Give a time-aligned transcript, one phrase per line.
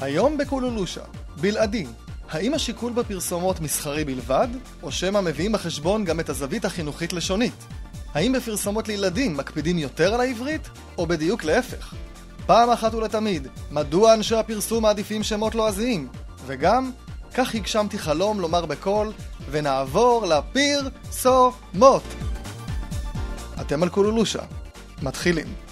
[0.00, 1.00] היום בקולולושה,
[1.40, 1.86] בלעדי,
[2.30, 4.48] האם השיקול בפרסומות מסחרי בלבד,
[4.82, 7.64] או שמא מביאים בחשבון גם את הזווית החינוכית-לשונית?
[8.14, 11.94] האם בפרסומות לילדים מקפידים יותר על העברית, או בדיוק להפך?
[12.46, 16.08] פעם אחת ולתמיד, מדוע אנשי הפרסום מעדיפים שמות לועזיים?
[16.46, 16.90] וגם,
[17.34, 19.12] כך הגשמתי חלום לומר בקול,
[19.50, 22.02] ונעבור לפרסומות.
[23.60, 24.42] אתם על קולולושה.
[25.02, 25.67] מתחילים.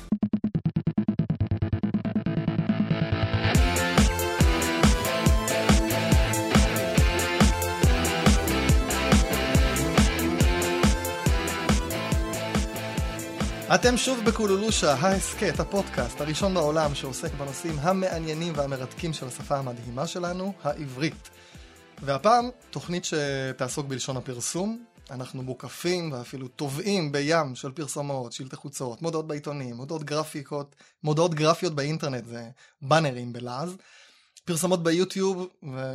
[13.80, 20.52] אתם שוב בקולולושה, ההסכת, הפודקאסט הראשון בעולם שעוסק בנושאים המעניינים והמרתקים של השפה המדהימה שלנו,
[20.62, 21.30] העברית.
[22.02, 24.84] והפעם, תוכנית שתעסוק בלשון הפרסום.
[25.10, 31.74] אנחנו מוקפים ואפילו טובעים בים של פרסומות, שלטי חוצות, מודעות בעיתונים, מודעות גרפיקות, מודעות גרפיות
[31.74, 32.48] באינטרנט, זה
[32.82, 33.76] באנרים בלעז,
[34.44, 35.46] פרסומות ביוטיוב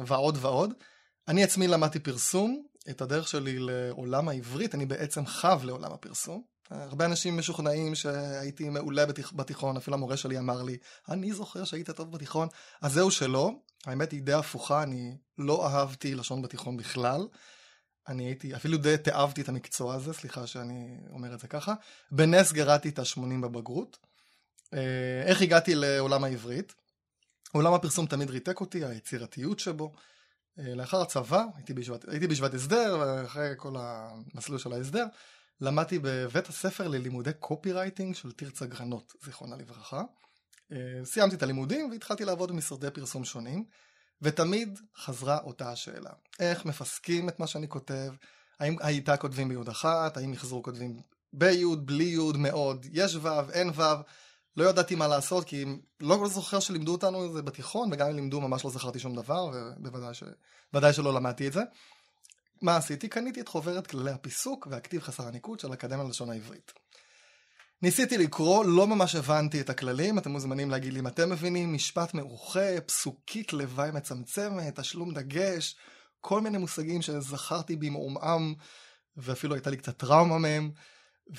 [0.08, 0.74] ועוד ועוד.
[1.28, 6.51] אני עצמי למדתי פרסום, את הדרך שלי לעולם העברית, אני בעצם חב לעולם הפרסום.
[6.72, 9.34] הרבה אנשים משוכנעים שהייתי מעולה בתיכ...
[9.34, 10.78] בתיכון, אפילו המורה שלי אמר לי,
[11.10, 12.48] אני זוכר שהיית טוב בתיכון,
[12.82, 13.52] אז זהו שלא,
[13.86, 17.28] האמת היא די הפוכה, אני לא אהבתי לשון בתיכון בכלל.
[18.08, 21.74] אני הייתי, אפילו די תאהבתי את המקצוע הזה, סליחה שאני אומר את זה ככה.
[22.12, 23.98] בנס גרדתי את ה-80 בבגרות.
[24.74, 26.74] אה, איך הגעתי לעולם העברית?
[27.52, 29.92] עולם הפרסום תמיד ריתק אותי, היצירתיות שבו.
[30.60, 35.06] אה, לאחר הצבא, הייתי בישיבת, הסדר, ואחרי כל המסלול של ההסדר,
[35.62, 40.02] למדתי בבית הספר ללימודי קופי רייטינג של תרצה גרנות, זיכרונה לברכה.
[40.72, 43.66] אה, סיימתי את הלימודים והתחלתי לעבוד במשרדי פרסום שונים,
[44.22, 46.10] ותמיד חזרה אותה השאלה.
[46.40, 48.14] איך מפסקים את מה שאני כותב?
[48.60, 50.18] האם הייתה כותבים ביוד אחת?
[50.18, 51.02] האם מחזור כותבים
[51.34, 52.86] ביוד, בלי יוד, מאוד?
[52.92, 53.84] יש וו, אין וו?
[54.58, 55.66] לא ידעתי מה לעשות, כי
[56.00, 59.52] לא זוכר שלימדו אותנו את זה בתיכון, וגם אם לימדו ממש לא זכרתי שום דבר,
[59.78, 60.24] ובוודאי ש...
[60.92, 61.62] שלא למדתי את זה.
[62.62, 63.08] מה עשיתי?
[63.08, 66.72] קניתי את חוברת כללי הפיסוק והכתיב חסר הניקוד של אקדמיה ללשון העברית.
[67.82, 72.14] ניסיתי לקרוא, לא ממש הבנתי את הכללים, אתם מוזמנים להגיד לי אם אתם מבינים, משפט
[72.14, 75.76] מרוחה, פסוקית לוואי מצמצמת, תשלום דגש,
[76.20, 78.54] כל מיני מושגים שזכרתי במעומעם,
[79.18, 80.72] ואפילו הייתה לי קצת טראומה מהם,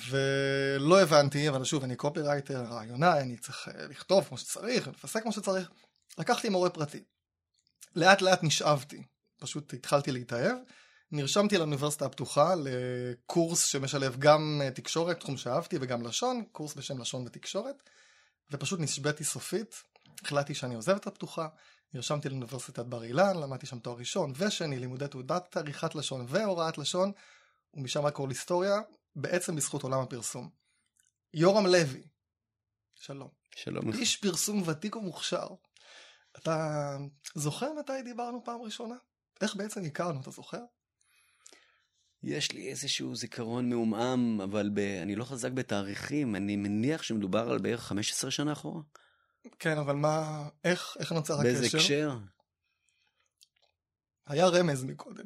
[0.09, 5.33] ולא הבנתי, אבל שוב, אני קופירייטר, רעיונאי, אני צריך אה, לכתוב כמו שצריך, לפסק כמו
[5.33, 5.71] שצריך.
[6.19, 7.05] לקחתי מורה פרטי.
[7.97, 9.03] לאט לאט נשאבתי,
[9.41, 10.57] פשוט התחלתי להתאהב.
[11.13, 17.27] נרשמתי לאוניברסיטה הפתוחה לקורס שמשלב גם אה, תקשורת, תחום שאהבתי, וגם לשון, קורס בשם לשון
[17.27, 17.91] ותקשורת,
[18.51, 19.83] ופשוט נשבעתי סופית,
[20.25, 21.49] החלטתי שאני עוזב את הפתוחה,
[21.95, 27.13] נרשמתי לאוניברסיטת בר אילן, למדתי שם תואר ראשון ושני, לימודי תעודת עריכת לשון והוראת לשון,
[27.75, 28.81] ומשם רק כל היסטוריה,
[29.17, 30.51] בעצם בזכות עולם הפרסום.
[31.35, 32.03] יורם לוי,
[32.95, 33.29] שלום.
[33.55, 33.93] שלום.
[33.93, 35.47] איש פרסום ותיק ומוכשר.
[36.39, 36.97] אתה
[37.35, 38.95] זוכר מתי דיברנו פעם ראשונה?
[39.41, 40.63] איך בעצם הכרנו, אתה זוכר?
[42.23, 44.79] יש לי איזשהו זיכרון מעומעם, אבל ב...
[44.79, 48.83] אני לא חזק בתאריכים, אני מניח שמדובר על בערך 15 שנה אחורה.
[49.59, 51.45] כן, אבל מה, איך, איך נוצר הקשר?
[51.45, 52.19] באיזה הקשר?
[54.27, 55.25] היה רמז מקודם.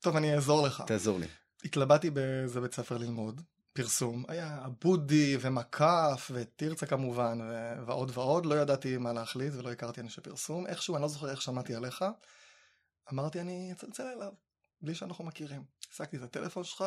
[0.00, 0.82] טוב, אני אעזור לך.
[0.86, 1.26] תעזור לי.
[1.64, 3.40] התלבטתי באיזה בית ספר ללמוד,
[3.72, 4.24] פרסום.
[4.28, 7.72] היה בודי ומקף ותרצה כמובן ו...
[7.86, 8.46] ועוד ועוד.
[8.46, 10.66] לא ידעתי מה להחליט ולא הכרתי אנשי פרסום.
[10.66, 12.04] איכשהו, אני לא זוכר איך שמעתי עליך.
[13.12, 14.32] אמרתי, אני אצלצל אליו.
[14.82, 15.62] בלי שאנחנו מכירים.
[15.92, 16.84] השגתי את הטלפון שלך,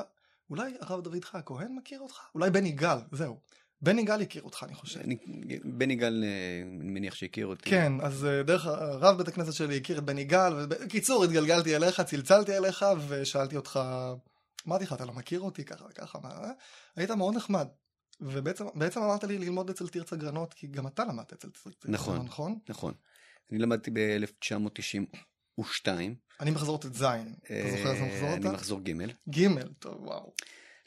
[0.50, 2.20] אולי הרב דוד חי הכהן מכיר אותך?
[2.36, 3.40] אולי בני גל, זהו.
[3.82, 5.00] בני גל הכיר אותך, אני חושב.
[5.00, 5.18] אני,
[5.64, 7.70] בני גל, אה, אני מניח שהכיר אותי.
[7.70, 12.02] כן, אז אה, דרך הרב בית הכנסת שלי הכיר את בני גל, ובקיצור, התגלגלתי אליך,
[12.02, 13.80] צלצלתי אליך, ושאלתי אותך,
[14.68, 16.30] אמרתי לך, אתה לא מכיר אותי ככה וככה, מה?
[16.30, 16.52] אה?
[16.96, 17.68] היית מאוד נחמד.
[18.22, 22.26] ובעצם אמרת לי ללמוד אצל תרצה גרנות, כי גם אתה למדת אצל תרצה גרנות, נכון?
[22.26, 22.60] נכון.
[22.70, 22.94] נכון.
[23.52, 25.18] אני למדתי ב-1990.
[25.70, 26.16] ושתיים.
[26.40, 28.48] אני מחזור ט"ז, אתה זוכר איזה מחזור אתה?
[28.48, 28.92] אני מחזור ג'.
[29.30, 29.48] ג',
[29.80, 30.34] טוב, וואו.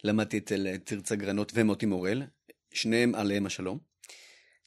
[0.05, 2.23] למדתי אצל תרצה גרנות ומוטי מורל,
[2.73, 3.79] שניהם עליהם השלום.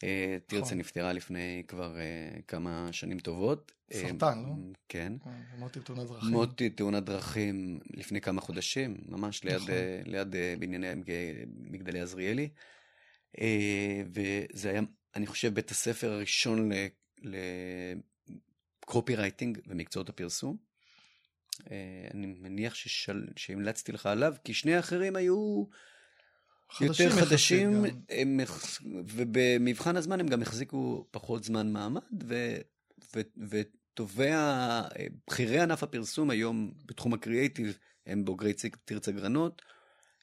[0.04, 0.78] אה, תרצה נכון.
[0.78, 3.72] נפטרה לפני כבר אה, כמה שנים טובות.
[3.94, 4.50] סרטן, לא?
[4.90, 5.14] כן.
[5.58, 6.30] מוטי תאונת דרכים.
[6.30, 10.32] מוטי תאונת דרכים לפני כמה חודשים, ממש ליד, נכון.
[10.60, 10.88] בנייני
[11.48, 12.50] מגדלי עזריאלי.
[14.06, 14.82] וזה היה,
[15.16, 16.72] אני חושב, בית הספר הראשון.
[18.88, 20.58] קופי רייטינג ומקצועות הפרסום.
[21.72, 23.28] אה, אני מניח ששל...
[23.36, 25.66] שהמלצתי לך עליו, כי שני האחרים היו
[26.82, 28.40] יותר חדשים, הם...
[29.08, 32.58] ובמבחן הזמן הם גם החזיקו פחות זמן מעמד, ו...
[33.16, 33.22] ו...
[33.50, 34.30] וטובי,
[35.28, 38.54] בכירי ענף הפרסום היום בתחום הקריאייטיב הם בוגרי
[38.86, 39.62] תרצה גרנות.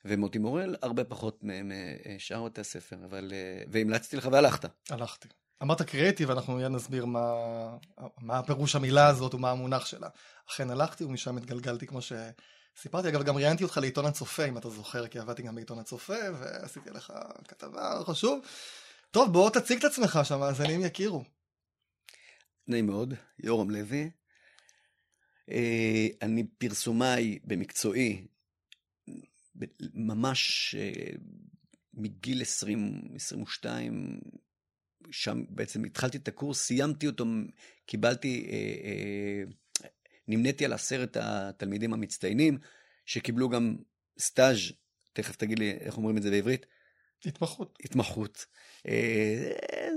[0.05, 3.33] ומוטי מורל הרבה פחות משאר בתי הספר, אבל...
[3.33, 4.65] אה, והמלצתי לך והלכת.
[4.91, 5.29] הלכתי.
[5.63, 7.33] אמרת קריאיטיב, אנחנו מיד נסביר מה,
[8.19, 10.09] מה הפירוש המילה הזאת ומה המונח שלה.
[10.51, 13.09] אכן הלכתי ומשם התגלגלתי כמו שסיפרתי.
[13.09, 16.91] אגב, גם ראיינתי אותך לעיתון הצופה, אם אתה זוכר, כי עבדתי גם בעיתון הצופה, ועשיתי
[16.91, 17.13] עליך
[17.49, 18.41] כתבה, חשוב.
[19.11, 21.25] טוב, בוא תציג את עצמך, שהמאזינים יכירו.
[22.69, 24.11] נעים מאוד, יורם לוי.
[25.51, 28.27] אה, אני פרסומאי במקצועי,
[29.95, 31.11] ממש אה,
[31.95, 34.21] מגיל 20, 22,
[35.11, 37.25] שם בעצם התחלתי את הקורס, סיימתי אותו,
[37.87, 39.43] קיבלתי, אה,
[40.29, 42.59] נמניתי על עשרת התלמידים המצטיינים,
[43.07, 43.77] שקיבלו גם
[44.19, 44.59] סטאז',
[45.13, 46.67] תכף תגיד לי איך אומרים את זה בעברית.
[47.27, 47.79] התמחות.
[47.85, 48.47] התמחות.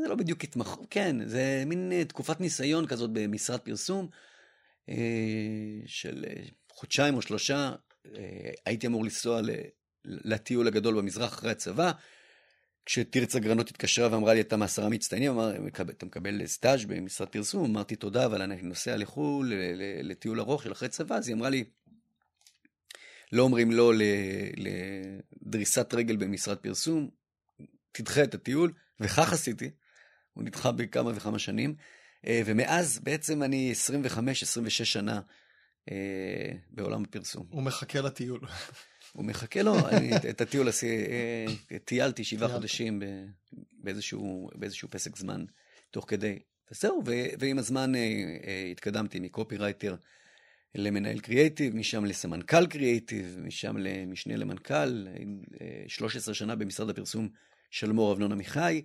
[0.01, 4.09] זה לא בדיוק התמחות, כן, זה מין תקופת ניסיון כזאת במשרד פרסום.
[4.89, 7.71] אה, של אה, חודשיים או שלושה,
[8.15, 9.41] אה, הייתי אמור לנסוע
[10.05, 11.91] לטיול הגדול במזרח אחרי הצבא.
[12.87, 15.55] כשתרצה גרנות התקשרה ואמרה לי, אתה מעשרה מצטיינים, אמר,
[15.89, 19.53] אתה מקבל סטאז' במשרד פרסום, אמרתי תודה, אבל אני נוסע לחו"ל,
[20.03, 21.63] לטיול ארוך של אחרי צבא, אז היא אמרה לי,
[23.31, 23.93] לא אומרים לא
[25.41, 27.09] לדריסת רגל במשרד פרסום,
[27.91, 29.69] תדחה את הטיול, וכך עשיתי,
[30.33, 31.75] הוא נדחה בכמה וכמה שנים.
[32.27, 35.21] אה, ומאז בעצם אני 25-26 שנה
[35.91, 37.47] אה, בעולם הפרסום.
[37.49, 38.39] הוא מחכה לטיול.
[39.17, 43.01] הוא מחכה לו, אני את הטיול אה, טיילתי שבעה חודשים
[43.73, 45.45] באיזשהו, באיזשהו פסק זמן
[45.91, 46.39] תוך כדי.
[46.71, 47.03] וזהו,
[47.39, 47.91] ועם הזמן
[48.71, 49.95] התקדמתי מקופירייטר
[50.75, 55.07] למנהל קריאייטיב, משם לסמנכ"ל קריאייטיב, משם למשנה למנכ"ל,
[55.87, 57.29] 13 שנה במשרד הפרסום
[57.71, 58.81] של מור אבנון עמיחי.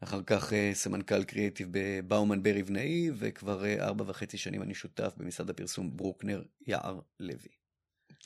[0.00, 5.14] אחר כך אה, סמנכ"ל קריאיטיב בבאומן ברי בנאי, וכבר אה, ארבע וחצי שנים אני שותף
[5.16, 7.65] במשרד הפרסום ברוקנר יער לוי.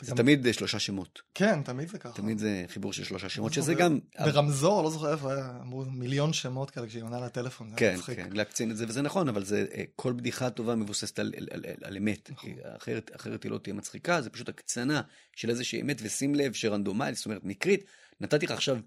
[0.03, 1.23] זה תמיד אה, שלושה שמות.
[1.35, 2.13] כן, תמיד זה ככה.
[2.13, 3.99] תמיד זה חיבור של שלושה שמות, שזה גם...
[4.21, 8.71] ברמזור, לא זוכר איפה היה, אמרו מיליון שמות כאלה כשהיא עונה לטלפון, כן, כן, להקצין
[8.71, 9.67] את זה, וזה נכון, אבל זה,
[9.97, 12.31] כל בדיחה טובה מבוססת על, על, על, על אמת.
[12.31, 12.51] נכון.
[12.77, 15.03] אחרת, אחרת היא לא תהיה מצחיקה, זה פשוט הקצנה
[15.37, 17.85] של איזושהי אמת, ושים לב שרנדומלית, זאת אומרת מקרית,
[18.21, 18.79] נתתי לך עכשיו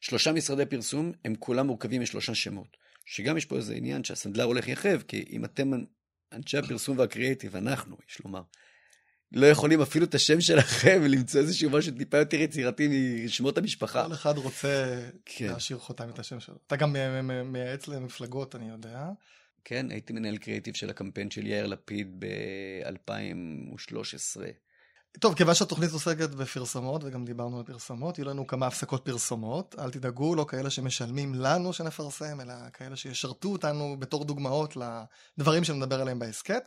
[0.00, 2.76] שלושה משרדי פרסום, הם כולם מורכבים משלושה שמות.
[3.06, 5.70] שגם יש פה איזה עניין שהסנדלר הולך יחב, כי אם אתם
[6.32, 8.42] אנשי הפרסום והקריאיטיב, אנחנו, יש לומר,
[9.34, 12.88] לא יכולים אפילו את השם שלכם למצוא איזשהו משהו טיפה יותר יצירתי
[13.24, 14.06] משמות המשפחה.
[14.06, 15.46] כל אחד רוצה כן.
[15.46, 16.54] להשאיר חותם את השם שלו.
[16.66, 16.96] אתה גם
[17.44, 19.08] מייעץ למפלגות, אני יודע.
[19.64, 24.40] כן, הייתי מנהל קריאיטיב של הקמפיין של יאיר לפיד ב-2013.
[25.20, 29.74] טוב, כיוון שהתוכנית עוסקת בפרסומות, וגם דיברנו על פרסומות, יהיו לנו כמה הפסקות פרסומות.
[29.78, 34.76] אל תדאגו, לא כאלה שמשלמים לנו שנפרסם, אלא כאלה שישרתו אותנו בתור דוגמאות
[35.38, 36.62] לדברים שנדבר עליהם בהסכת.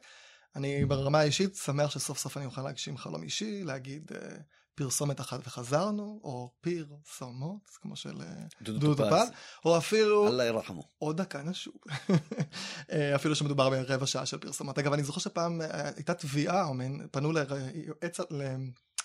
[0.57, 4.15] אני ברמה האישית שמח שסוף סוף אני אוכל להגשים חלום אישי, להגיד uh,
[4.77, 8.27] פרסומת אחת וחזרנו, או פרסומות, כמו של אה,
[8.62, 9.27] דודו טופז,
[9.65, 10.27] או אפילו...
[10.27, 10.83] אללה ירחמו.
[10.98, 11.74] עוד דקה נשוב.
[12.92, 14.80] אה, אפילו שמדובר ברבע שעה של פרסומות.
[14.80, 16.74] אגב, אני זוכר שפעם אה, הייתה תביעה, או
[17.12, 17.31] פנו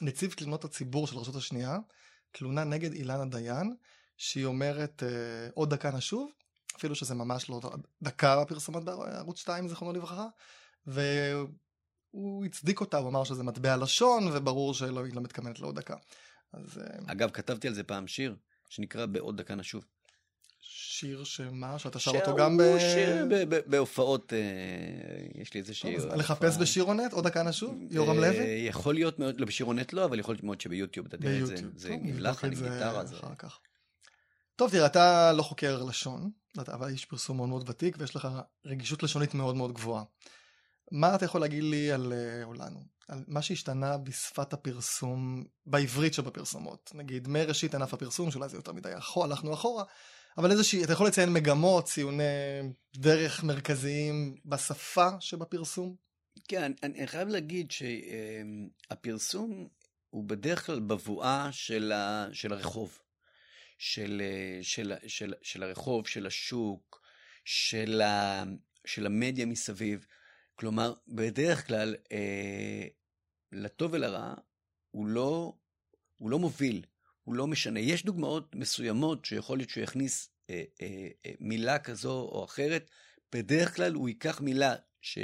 [0.01, 1.79] לנציב תלונות הציבור של רשות השנייה,
[2.33, 3.75] תלונה נגד אילנה דיין,
[4.17, 5.03] שהיא אומרת
[5.55, 6.31] עוד דקה נשוב,
[6.77, 7.61] אפילו שזה ממש לא
[8.03, 10.27] דקה בפרסומות בערוץ 2, זיכרונו לברכה,
[12.11, 15.97] הוא הצדיק אותה, הוא אמר שזה מטבע לשון, וברור שלא היא לא מתכוונת לעוד דקה.
[16.53, 16.79] אז...
[16.79, 18.37] אה, אגב, כתבתי על זה פעם שיר,
[18.69, 19.85] שנקרא בעוד דקה נשוב.
[20.61, 21.79] שיר שמה?
[21.79, 22.79] שאתה שר אותו גם ב...
[22.79, 23.27] שיר
[23.67, 24.39] בהופעות, אה,
[25.41, 26.15] יש לי איזה שיר.
[26.15, 27.75] לחפש בשירונט, עוד דקה נשוב?
[27.91, 28.39] יורם לוי?
[28.39, 31.47] אה, יכול להיות מאוד, לא בשירונט לא, אבל יכול להיות מאוד שביוטיוב אתה תראה את
[31.47, 31.57] זה.
[31.77, 33.03] זה לחן, עם גיטרה.
[34.57, 38.29] טוב, תראה, אתה לא חוקר לשון, אבל איש פרסום מאוד מאוד ותיק, ויש לך
[38.67, 40.05] רגישות לשונית מאוד מאוד גבוהה.
[40.93, 46.15] מה אתה יכול להגיד לי על, אה, או לנו, על מה שהשתנה בשפת הפרסום, בעברית
[46.15, 46.91] שבפרסומות?
[46.95, 49.85] נגיד, מראשית ענף הפרסום, שאולי זה יותר מדי אחורה, הלכנו אחורה,
[50.39, 52.23] אבל איזושהי, אתה יכול לציין מגמות, ציוני
[52.97, 55.97] דרך מרכזיים בשפה שבפרסום?
[56.49, 57.71] כן, אני, אני חייב להגיד
[58.91, 59.69] שהפרסום
[60.11, 62.99] הוא בדרך כלל בבואה של, ה, של הרחוב,
[63.79, 64.23] של,
[64.63, 67.01] של, של, של, של הרחוב, של השוק,
[67.45, 68.45] של, ה,
[68.85, 70.07] של המדיה מסביב.
[70.63, 72.87] כלומר, בדרך כלל, אה,
[73.53, 74.35] לטוב ולרע,
[74.91, 75.53] הוא לא,
[76.17, 76.85] הוא לא מוביל,
[77.23, 77.81] הוא לא משנה.
[77.81, 82.91] יש דוגמאות מסוימות שיכול להיות שהוא יכניס אה, אה, אה, מילה כזו או אחרת,
[83.33, 85.19] בדרך כלל הוא ייקח מילה ש...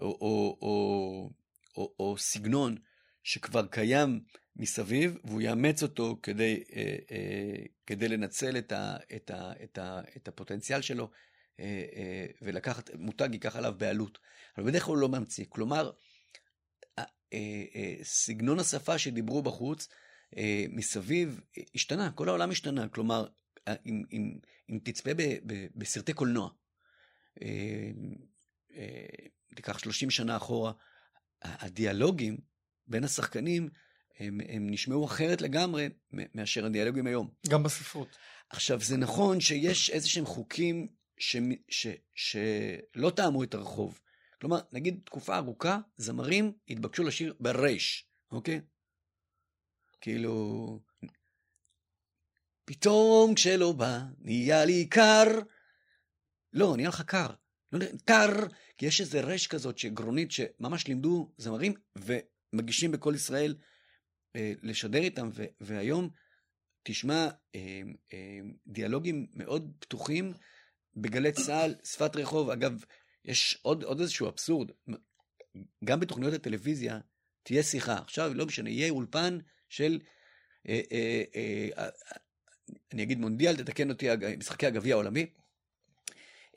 [0.00, 1.30] או, או, או,
[1.76, 2.76] או, או סגנון
[3.22, 4.24] שכבר קיים
[4.56, 10.00] מסביב, והוא יאמץ אותו כדי, אה, אה, כדי לנצל את, ה, את, ה, את, ה,
[10.16, 11.10] את הפוטנציאל שלו
[12.42, 14.18] ולקחת, מותג ייקח עליו בעלות.
[14.58, 15.44] אבל בדרך כלל הוא לא ממציא.
[15.48, 15.90] כלומר,
[16.98, 19.88] אה, סגנון השפה שדיברו בחוץ
[20.68, 21.40] מסביב
[21.74, 22.88] השתנה, כל העולם השתנה.
[22.88, 23.26] כלומר,
[23.86, 24.38] אם, אם,
[24.70, 26.50] אם תצפה ב, ב, בסרטי קולנוע,
[27.42, 27.90] אה,
[28.76, 29.06] אה,
[29.54, 30.72] תיקח 30 שנה אחורה,
[31.42, 32.38] הדיאלוגים
[32.86, 33.68] בין השחקנים,
[34.18, 37.30] הם, הם נשמעו אחרת לגמרי מאשר הדיאלוגים היום.
[37.48, 38.16] גם בספרות.
[38.50, 41.36] עכשיו, זה נכון שיש איזה שהם חוקים ש,
[41.68, 44.00] ש, שלא טעמו את הרחוב.
[44.40, 48.60] כלומר, נגיד תקופה ארוכה, זמרים התבקשו לשיר ברייש, אוקיי?
[50.00, 50.80] כאילו,
[52.64, 55.24] פתאום כשלא בא, נהיה לי קר.
[56.52, 57.26] לא, נהיה לך קר.
[57.72, 63.56] לא, קר, כי יש איזה רש כזאת שגרונית שממש לימדו זמרים ומגישים בכל ישראל
[64.36, 65.30] אה, לשדר איתם,
[65.60, 66.10] והיום
[66.82, 70.32] תשמע אה, אה, דיאלוגים מאוד פתוחים
[70.96, 72.50] בגלי צה"ל, שפת רחוב.
[72.50, 72.84] אגב,
[73.24, 74.70] יש עוד, עוד איזשהו אבסורד,
[75.84, 76.98] גם בתוכניות הטלוויזיה
[77.42, 77.98] תהיה שיחה.
[77.98, 79.98] עכשיו, לא משנה, יהיה אולפן של,
[80.68, 81.22] אה, אה,
[81.78, 81.88] אה,
[82.92, 84.06] אני אגיד מונדיאל, תתקן אותי,
[84.38, 85.26] משחקי הגביע העולמי.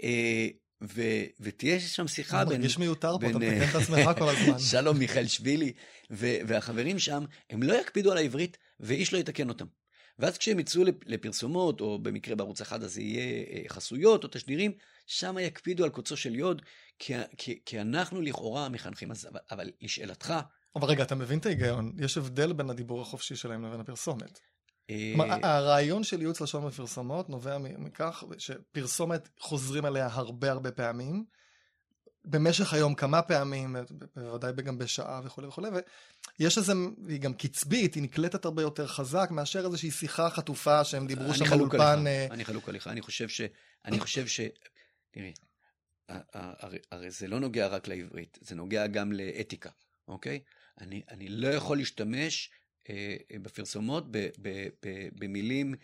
[0.04, 0.48] אה,
[0.82, 1.02] ו,
[1.40, 2.58] ותהיה שם שיחה בין...
[2.58, 4.60] מרגיש מיותר פה, אתה מתקן את עצמך כל הזמן.
[4.72, 5.74] שלום מיכאל שבילי
[6.10, 9.66] והחברים שם, הם לא יקפידו על העברית ואיש לא יתקן אותם.
[10.20, 14.72] ואז כשהם יצאו לפרסומות, או במקרה בערוץ אחד אז זה יהיה אה, חסויות או תשדירים,
[15.06, 16.62] שם יקפידו על קוצו של יוד,
[17.00, 19.12] כי, כי, כי אנחנו לכאורה מחנכים.
[19.12, 20.34] אז, אבל, אבל לשאלתך...
[20.76, 21.92] אבל רגע, אתה מבין את ההיגיון?
[22.00, 24.40] יש הבדל בין הדיבור החופשי שלהם לבין הפרסומת.
[24.88, 31.26] כלומר, הרעיון של ייעוץ לשון בפרסומות נובע מכך שפרסומת חוזרים עליה הרבה הרבה פעמים,
[32.30, 33.76] במשך היום כמה פעמים,
[34.16, 35.70] בוודאי גם בשעה וכולי וכולי,
[36.40, 36.74] ויש איזה,
[37.08, 41.46] היא גם קצבית, היא נקלטת הרבה יותר חזק מאשר איזושהי שיחה חטופה שהם דיברו שם
[41.46, 42.08] באולפן.
[42.08, 43.42] אה, אני חלוק עליך, אני חושב ש...
[43.86, 44.42] אני חושב ש...
[45.12, 45.34] תראי,
[46.92, 49.70] הרי זה לא נוגע רק לעברית, זה נוגע גם לאתיקה,
[50.08, 50.40] אוקיי?
[50.82, 52.52] אני, אני לא יכול להשתמש
[52.90, 54.06] אה, אה, בפרסומות
[55.20, 55.76] במילים,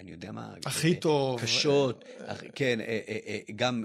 [0.00, 2.04] אני יודע מה, הכי טוב, קשות,
[2.54, 2.78] כן,
[3.56, 3.84] גם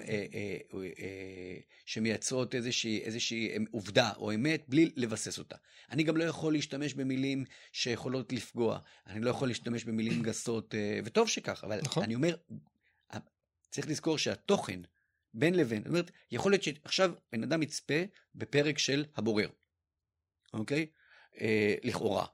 [1.86, 5.56] שמייצרות איזושהי, איזושהי עובדה או אמת בלי לבסס אותה.
[5.92, 11.30] אני גם לא יכול להשתמש במילים שיכולות לפגוע, אני לא יכול להשתמש במילים גסות, וטוב
[11.30, 12.04] שכך, אבל נכון.
[12.04, 12.36] אני אומר,
[13.74, 14.80] צריך לזכור שהתוכן
[15.34, 18.04] בין לבין, זאת אומרת, יכול להיות שעכשיו בן אדם יצפה
[18.36, 19.50] בפרק של הבורר,
[20.54, 20.86] אוקיי?
[21.42, 22.26] אה, לכאורה,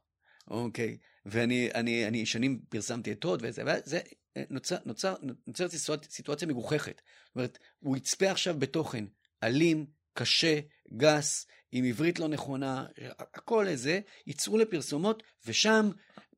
[0.47, 0.97] אוקיי?
[1.25, 3.99] ואני אני, אני שנים פרסמתי את הוד וזה, וזה
[4.37, 5.15] אה, נוצר, נוצר,
[5.47, 7.01] נוצרת סיטואציה, סיטואציה מגוחכת.
[7.25, 9.05] זאת אומרת, הוא יצפה עכשיו בתוכן
[9.43, 10.59] אלים, קשה,
[10.97, 12.85] גס, עם עברית לא נכונה,
[13.19, 15.89] הכל איזה, ייצרו לפרסומות, ושם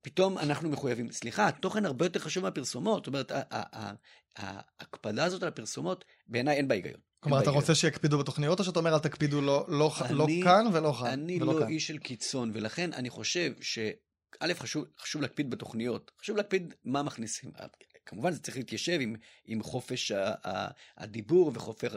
[0.02, 1.12] פתאום אנחנו מחויבים.
[1.12, 3.06] סליחה, התוכן הרבה יותר חשוב מהפרסומות.
[3.06, 3.32] זאת אומרת,
[4.38, 7.00] ההקפדה הזאת על הפרסומות, בעיניי אין בה היגיון.
[7.20, 10.94] כלומר, אתה רוצה שיקפידו בתוכניות, או שאתה אומר, אל תקפידו לא, לא, לא כאן ולא
[11.00, 11.08] כאן?
[11.08, 11.68] אני ולא לא כאן.
[11.68, 13.80] איש של קיצון, ולכן אני חושב ש...
[14.40, 17.52] א', חשוב, חשוב להקפיד בתוכניות, חשוב להקפיד מה מכניסים.
[18.06, 20.12] כמובן זה צריך להתיישב עם, עם חופש
[20.98, 21.52] הדיבור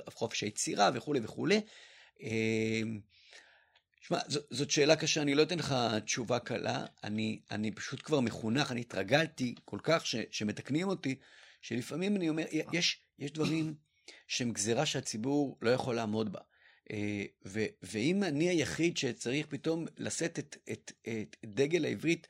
[0.06, 1.60] וחופש היצירה וכולי וכולי.
[2.20, 3.00] אמ,
[4.00, 5.74] שמע, זאת שאלה קשה, אני לא אתן לך
[6.04, 11.18] תשובה קלה, אני, אני פשוט כבר מחונך, אני התרגלתי כל כך ש, שמתקנים אותי,
[11.62, 13.74] שלפעמים אני אומר, יש, יש דברים
[14.28, 16.40] שהם גזירה שהציבור לא יכול לעמוד בה.
[16.92, 22.26] אה, ו, ואם אני היחיד שצריך פתאום לשאת את, את, את, דגל העברית,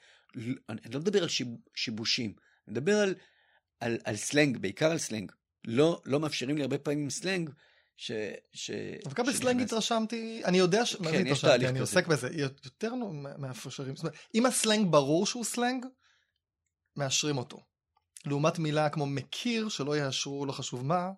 [0.68, 1.28] אני לא מדבר על
[1.74, 2.34] שיבושים,
[2.68, 3.14] אני מדבר על,
[3.80, 5.32] על, על סלנג, בעיקר על סלנג.
[5.66, 7.50] לא, לא מאפשרים לי הרבה פעמים סלנג,
[7.96, 8.12] ש...
[8.52, 8.70] ש...
[9.04, 10.96] דווקא בסלנג התרשמתי, אני יודע ש...
[10.96, 11.70] כן, יש תהליך כזה.
[11.70, 12.28] אני עוסק בזה,
[12.64, 12.94] יותר
[13.38, 13.96] מאפשרים.
[13.96, 15.86] זאת אומרת, אם הסלנג ברור שהוא סלנג,
[16.96, 17.64] מאשרים אותו.
[18.26, 21.10] לעומת מילה כמו מכיר, שלא יאשרו לא חשוב מה,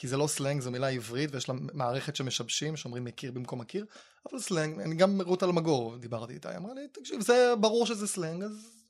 [0.00, 3.86] כי זה לא סלנג, זו מילה עברית ויש לה מערכת שמשבשים, שאומרים מכיר במקום מכיר,
[4.30, 8.06] אבל סלנג, אני גם רות אלמגור דיברתי איתה, היא אמרה לי, תקשיב, זה ברור שזה
[8.06, 8.84] סלנג, אז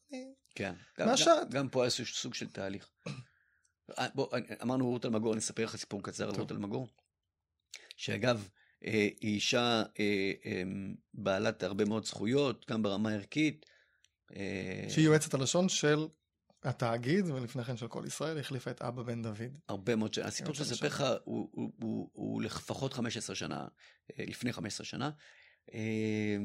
[0.54, 1.50] כן, מאשרת.
[1.50, 2.90] גם, גם פה היה סוג של תהליך.
[3.98, 4.28] אה, בוא,
[4.62, 6.88] אמרנו רות אלמגור, אני אספר לך סיפור קצר על רות אלמגור,
[7.96, 8.48] שאגב,
[8.84, 13.66] אה, היא אישה אה, אמ, בעלת הרבה מאוד זכויות, גם ברמה הערכית.
[14.88, 16.06] שהיא יועצת הלשון של
[16.62, 19.58] התאגיד, ולפני כן של כל ישראל, החליפה את אבא בן דוד.
[19.68, 20.26] הרבה מאוד שנה.
[20.26, 23.68] הסיפור שאני אספר לך הוא, לפחות 15 שנה,
[24.18, 25.10] אה, לפני 15 שנה.
[25.74, 26.36] אה,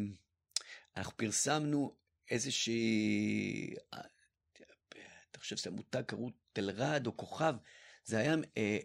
[0.97, 1.95] אנחנו פרסמנו
[2.31, 3.99] איזושהי, אה,
[5.31, 7.55] אתה חושב שזה מותג קראו תלרד או כוכב,
[8.05, 8.35] זה היה...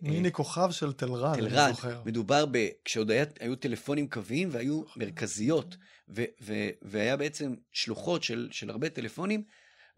[0.03, 2.03] מיני כוכב של תלרד, תלרד, אני זוכר.
[2.05, 2.69] מדובר ב...
[2.85, 5.77] כשעוד היה, היו טלפונים קוויים והיו מרכזיות,
[6.09, 9.45] ו, ו, והיה בעצם שלוחות של, של הרבה טלפונים.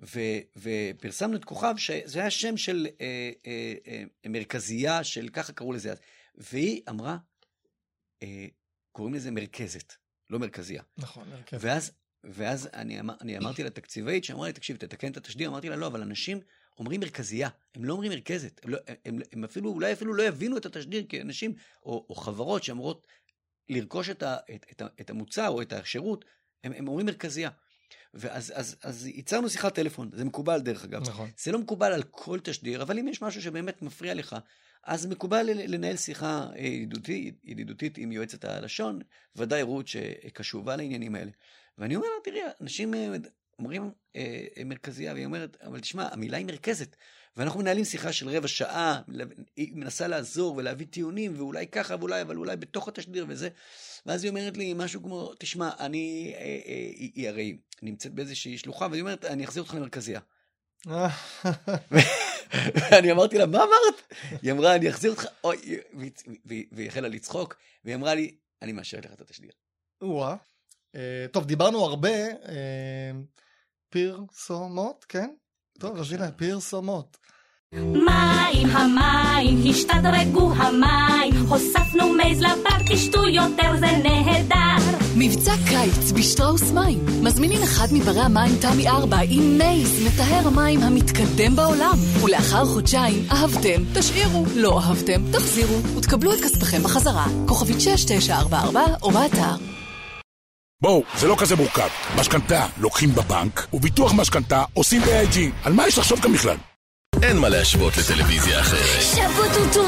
[0.00, 0.20] ו,
[0.56, 5.92] ופרסמנו את כוכב, שזה היה שם של אה, אה, אה, מרכזייה, של ככה קראו לזה
[5.92, 5.98] אז.
[6.34, 7.16] והיא אמרה,
[8.22, 8.46] אה,
[8.92, 9.92] קוראים לזה מרכזת,
[10.30, 10.82] לא מרכזייה.
[10.98, 11.64] נכון, מרכזת.
[11.64, 11.92] ואז,
[12.24, 15.86] ואז אני, אמר, אני אמרתי לתקציבאית, שאמרה לי, תקשיב, תתקן את התשדיר, אמרתי לה, לא,
[15.86, 16.40] אבל אנשים
[16.78, 18.60] אומרים מרכזייה, הם לא אומרים מרכזת.
[18.64, 22.64] הם, לא, הם, הם אפילו, אולי אפילו לא יבינו את התשדיר כאנשים או, או חברות
[22.64, 23.06] שאמורות
[23.68, 26.24] לרכוש את, ה, את, את, את המוצר או את השירות,
[26.64, 27.50] הם, הם אומרים מרכזייה.
[28.14, 31.02] ואז אז, אז ייצרנו שיחת טלפון, זה מקובל דרך אגב.
[31.08, 31.30] נכון.
[31.42, 34.36] זה לא מקובל על כל תשדיר, אבל אם יש משהו שבאמת מפריע לך,
[34.84, 39.00] אז מקובל לנהל שיחה אה, ידידותית, ידידותית עם יועצת הלשון,
[39.36, 41.30] ודאי רות שקשובה לעניינים האלה.
[41.78, 43.16] ואני אומר לה, תראי, אנשים אה,
[43.58, 46.96] אומרים אה, מרכזייה, והיא אומרת, אבל תשמע, המילה היא מרכזת.
[47.36, 49.00] ואנחנו מנהלים שיחה של רבע שעה,
[49.56, 53.48] היא מנסה לעזור ולהביא טיעונים, ואולי ככה ואולי, אבל אולי בתוך התשדיר וזה.
[54.06, 58.58] ואז היא אומרת לי משהו כמו, תשמע, אני, אה, אה, היא, היא הרי נמצאת באיזושהי
[58.58, 60.20] שלוחה, והיא אומרת, אני אחזיר אותך למרכזייה.
[62.90, 64.14] ואני אמרתי לה, מה אמרת?
[64.42, 65.78] היא אמרה, אני אחזיר אותך, אוי,
[66.72, 69.50] והיא החלה לצחוק, והיא אמרה לי, אני מאשרת לך את התשדיר.
[70.00, 70.36] או-אה.
[71.32, 72.10] טוב, דיברנו הרבה
[73.88, 75.30] פרסומות, כן?
[75.82, 77.16] טוב, אז הנה, פרסומות.
[77.72, 84.98] מים, המים, השתדרגו המים, הוספנו מייז לבר, תשתו יותר, זה נהדר.
[85.16, 86.98] מבצע קיץ בשטראוס מים.
[87.22, 91.96] מזמינים אחד מברי המים תמי 4 עם מייז, מטהר המים המתקדם בעולם.
[92.24, 97.26] ולאחר חודשיים, אהבתם, תשאירו, לא אהבתם, תחזירו, ותקבלו את כספכם בחזרה.
[97.46, 99.81] כוכבית 6944 או באתר.
[100.82, 101.88] בואו, זה לא כזה מורכב.
[102.20, 105.38] משכנתה לוקחים בבנק, וביטוח משכנתה עושים ב-IG.
[105.66, 106.56] על מה יש לחשוב כאן בכלל?
[107.22, 109.02] אין מה להשוות לטלוויזיה אחרת.
[109.02, 109.84] שבו טוטו.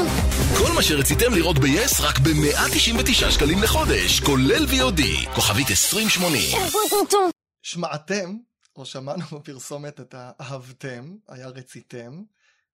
[0.57, 6.41] כל מה שרציתם לראות ב-yes רק ב-199 שקלים לחודש, כולל VOD, כוכבית 2080.
[6.41, 7.17] שבו טוטו.
[7.61, 8.37] שמעתם,
[8.75, 12.23] או שמענו בפרסומת את האהבתם, היה רציתם,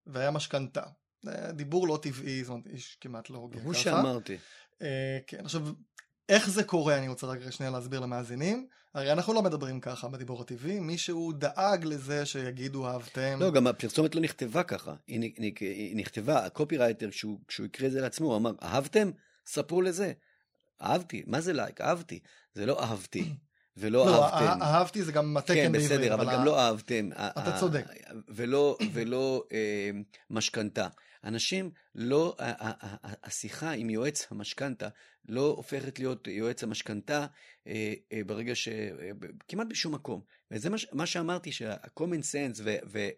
[0.08, 0.84] והיה משכנתה.
[1.54, 3.66] דיבור לא טבעי, זאת אומרת, איש כמעט לא הוגן ככה.
[3.66, 4.38] הוא שאמרתי.
[4.82, 5.62] אה, כן, עכשיו,
[6.32, 8.68] איך זה קורה, אני רוצה רק שנייה להסביר למאזינים.
[8.94, 13.38] הרי אנחנו לא מדברים ככה בדיבור הטבעי, מישהו דאג לזה שיגידו אהבתם.
[13.40, 14.94] לא, גם הפרסומת לא נכתבה ככה.
[15.08, 19.12] היא, היא נכתבה, הקופירייטר, כשהוא, כשהוא הקריא את זה לעצמו, הוא אמר, אהבתם?
[19.46, 20.14] ספרו לזה.
[20.82, 21.82] אהבתי, מה זה לייק?
[21.82, 22.20] אהבתי.
[22.54, 23.34] זה לא אהבתי.
[23.78, 24.62] ולא לא, אהבתם.
[24.62, 25.90] אהבתי זה גם התקן כן, בעברית.
[25.92, 27.10] כן, בסדר, אבל, אבל גם לא אהבתם.
[27.16, 27.86] אתה צודק.
[28.28, 29.90] ולא, ולא אה,
[30.30, 30.88] משכנתה.
[31.24, 32.36] אנשים לא,
[33.24, 34.88] השיחה עם יועץ המשכנתה
[35.30, 37.26] לא הופכת להיות יועץ המשכנתה
[37.68, 38.68] אה, אה, ברגע ש...
[38.68, 39.12] אה,
[39.48, 40.22] כמעט בשום מקום.
[40.52, 42.62] וזה מה שאמרתי, שה-common sense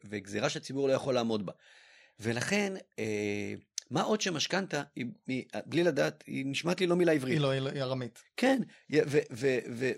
[0.03, 1.53] וגזירה שהציבור לא יכול לעמוד בה.
[2.19, 2.73] ולכן,
[3.91, 4.83] מה עוד שמשכנתה,
[5.65, 7.33] בלי לדעת, היא נשמעת לי לא מילה עברית.
[7.33, 8.23] היא לא, היא ארמית.
[8.37, 8.61] כן,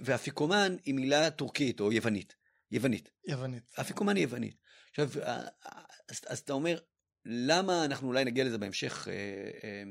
[0.02, 2.36] ואפיקומן היא מילה טורקית או יוונית.
[2.72, 3.10] יוונית.
[3.28, 3.74] יוונית.
[3.80, 4.56] אפיקומן היא יוונית.
[4.90, 5.10] עכשיו,
[6.10, 6.78] אז, אז אתה אומר,
[7.26, 9.14] למה אנחנו אולי נגיע לזה בהמשך, אה,
[9.64, 9.84] אה,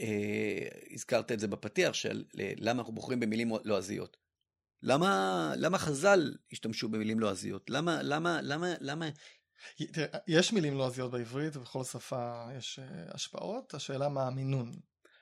[0.00, 4.16] אה, הזכרת את זה בפתיח, של למה אנחנו בוחרים במילים לועזיות.
[4.82, 7.70] למה, למה חז"ל השתמשו במילים לועזיות?
[7.70, 9.08] למה, למה, למה, למה...
[10.26, 14.72] יש מילים לועזיות בעברית, ובכל שפה יש השפעות, השאלה מה המינון.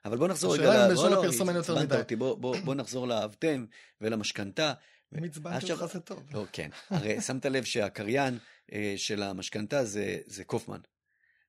[0.05, 2.17] אבל בוא נחזור רגע, השאלה אם בלשון הפרסום אין יותר מדי.
[2.17, 3.67] בוא, בוא, בוא נחזור לאהבתם
[4.01, 4.73] ולמשכנתה.
[5.19, 6.23] אם עצבנתי אותך זה טוב.
[6.33, 6.71] לא, כן.
[6.91, 8.39] הרי שמת לב שהקריין
[8.73, 10.81] אה, של המשכנתה זה, זה קופמן.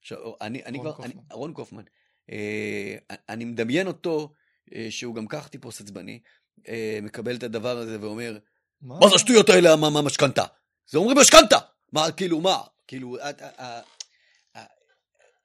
[0.02, 1.12] עכשיו, אני, אני כבר, קופמן.
[1.12, 1.84] אני, רון קופמן.
[2.32, 2.96] אה,
[3.30, 4.34] אני מדמיין אותו,
[4.76, 6.20] אה, שהוא גם כך טיפוס עצבני,
[6.68, 8.38] אה, מקבל את הדבר הזה ואומר,
[8.82, 10.44] מה, מה זה השטויות האלה, מה, מה משכנתה?
[10.88, 11.58] זה אומרים משכנתה!
[11.92, 12.58] מה, כאילו, מה?
[12.88, 13.18] כאילו,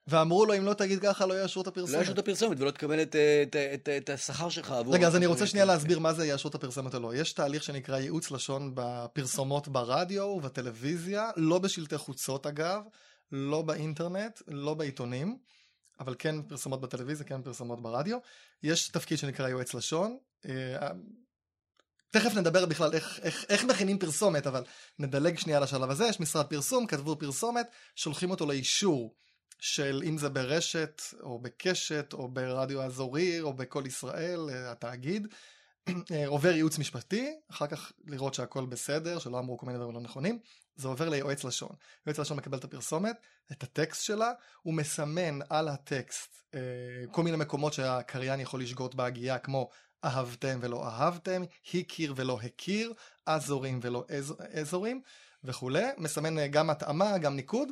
[0.07, 1.95] ואמרו לו, אם לא תגיד ככה, לא יאשרו את הפרסומת.
[1.95, 4.95] לא יאשרו את הפרסומת ולא תקבל את, את, את, את השכר שלך עבור...
[4.95, 7.15] רגע, אז אני רוצה שנייה להסביר מה זה יאשרו את הפרסומת או לא.
[7.15, 12.83] יש תהליך שנקרא ייעוץ לשון בפרסומות ברדיו ובטלוויזיה, לא בשלטי חוצות אגב,
[13.33, 15.39] לא באינטרנט, לא בעיתונים,
[16.01, 18.19] אבל כן פרסומות בטלוויזיה, כן פרסומות ברדיו.
[18.63, 20.17] יש תפקיד שנקרא יועץ לשון.
[20.49, 20.89] אה,
[22.11, 24.65] תכף נדבר בכלל איך, איך, איך מכינים פרסומת, אבל
[24.99, 26.07] נדלג שנייה לשלב הזה.
[26.07, 29.15] יש משרד פרסום, כתבו פרסומת, שולחים אותו לאישור.
[29.59, 35.27] של אם זה ברשת או בקשת או ברדיו אזורי או בכל ישראל, אה, התאגיד,
[36.13, 40.01] אה, עובר ייעוץ משפטי, אחר כך לראות שהכל בסדר, שלא אמרו כל מיני דברים לא
[40.01, 40.39] נכונים,
[40.77, 41.77] זה עובר ליועץ לשון.
[42.07, 43.17] יועץ לשון מקבל את הפרסומת,
[43.53, 46.61] את הטקסט שלה, הוא מסמן על הטקסט אה,
[47.11, 49.71] כל מיני מקומות שהקריין יכול לשגות בהגייה, כמו
[50.05, 51.43] אהבתם ולא אהבתם,
[51.75, 52.93] הכיר ולא הכיר,
[53.27, 55.03] אזורים ולא אז, אזורים
[55.45, 57.69] וכולי, מסמן גם התאמה, גם ניקוד.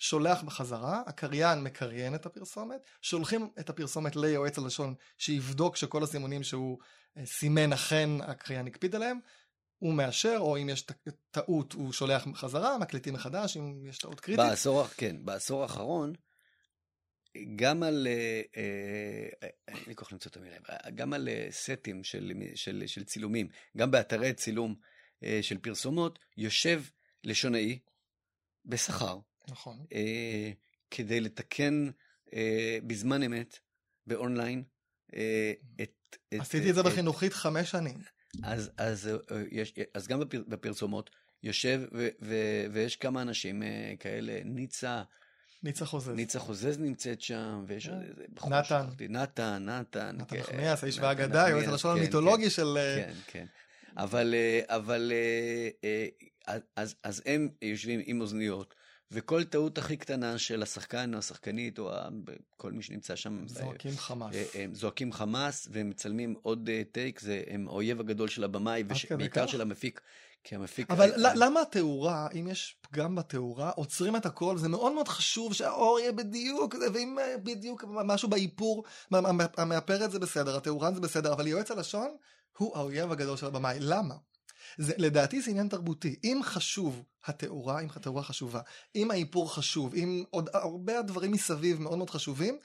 [0.00, 6.78] שולח בחזרה, הקריין מקריין את הפרסומת, שולחים את הפרסומת ליועץ הלשון שיבדוק שכל הסימונים שהוא
[7.16, 9.18] אה, סימן אכן הקריין הקפיד עליהם,
[9.78, 10.86] הוא מאשר, או אם יש
[11.30, 14.44] טעות הוא שולח בחזרה, מקליטים מחדש אם יש טעות קריטית.
[14.44, 16.12] בעשור, כן, בעשור האחרון,
[17.56, 20.56] גם על, אה, אה, אין לי כוח למצוא את המילה,
[20.94, 24.74] גם על סטים של, של, של צילומים, גם באתרי צילום
[25.42, 26.82] של פרסומות, יושב
[27.24, 27.78] לשונאי,
[28.64, 29.18] בשכר.
[29.50, 29.84] נכון.
[29.92, 30.50] אה,
[30.90, 31.88] כדי לתקן
[32.34, 33.58] אה, בזמן אמת,
[34.06, 34.62] באונליין,
[35.14, 35.90] אה, את...
[36.34, 37.98] את עשיתי את זה את- בחינוכית חמש שנים.
[38.42, 41.10] אז, אז, אה, יש, אז גם בפר, בפרסומות
[41.42, 42.34] יושב ו, ו,
[42.72, 45.02] ויש כמה אנשים אה, כאלה, ניצה,
[45.62, 46.08] ניצה חוזז.
[46.08, 48.62] ניצה חוזז נמצאת שם, ויש עוד איזה בחור נתן.
[48.86, 52.76] שכחתי, נתן, נתן, נתן כן, נחמיאס, האיש נתן והאגדה, יועץ הלשון כן, המיתולוגי כן, של...
[52.78, 53.46] אה, כן, כן.
[53.96, 55.12] אבל, אה, אבל
[57.04, 58.74] אז הם יושבים עם אוזניות,
[59.12, 61.90] וכל טעות הכי קטנה של השחקן או השחקנית, או
[62.56, 64.34] כל מי שנמצא שם, זועקים חמאס.
[64.34, 69.46] אה, הם זועקים חמאס ומצלמים עוד אה, טייק, זה הם האויב הגדול של הבמאי, ובעיקר
[69.46, 69.52] כך?
[69.52, 70.00] של המפיק.
[70.44, 70.90] כי המפיק...
[70.90, 75.08] אבל אה, ל- למה התאורה, אם יש פגם בתאורה, עוצרים את הכל, זה מאוד מאוד
[75.08, 78.84] חשוב שהאור יהיה בדיוק, ואם אה, בדיוק משהו באיפור,
[79.56, 82.16] המאפרת זה בסדר, התאורן זה בסדר, אבל יועץ הלשון
[82.58, 83.76] הוא האויב הגדול של הבמאי.
[83.80, 84.14] למה?
[84.78, 86.16] זה, לדעתי זה עניין תרבותי.
[86.24, 88.60] אם חשוב התאורה, אם התאורה חשובה,
[88.94, 92.58] אם האיפור חשוב, אם עוד הרבה הדברים מסביב מאוד מאוד חשובים,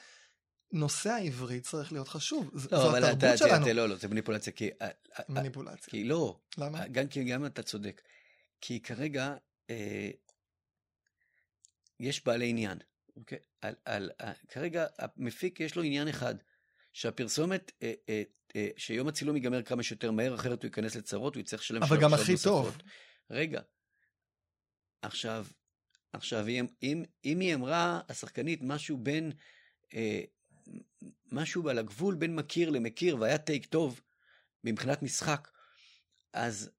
[0.72, 2.52] נושא העברית צריך להיות חשוב.
[2.54, 3.66] לא, זו אבל התרבות אתה, שלנו.
[3.66, 4.70] אתה, לא, לא, זה מניפולציה, כי...
[4.82, 5.92] אה, אה, מניפולציה.
[5.92, 6.88] כי לא, למה?
[6.88, 8.02] גם כי גם אתה צודק.
[8.62, 9.36] כי כרגע
[9.70, 10.10] אה,
[12.00, 12.78] יש בעלי עניין,
[13.16, 13.38] אוקיי?
[13.62, 16.36] על, על, על, כרגע המפיק יש לו עניין אחד,
[16.96, 18.24] שהפרסומת, אה, אה,
[18.56, 21.88] אה, שיום הצילום ייגמר כמה שיותר מהר, אחרת הוא ייכנס לצרות, הוא יצטרך לשלם אבל
[21.88, 22.64] שעות- גם שעות הכי נוספות.
[22.74, 22.78] טוב.
[23.32, 23.62] רגע,
[25.02, 25.46] עכשיו,
[26.14, 29.32] עכשיו, אם, אם, אם היא אמרה, השחקנית, משהו בין,
[29.94, 30.22] אה,
[31.32, 34.02] משהו על הגבול בין מכיר למכיר, והיה טייק טוב
[34.64, 35.52] מבחינת משחק,
[36.34, 36.70] אז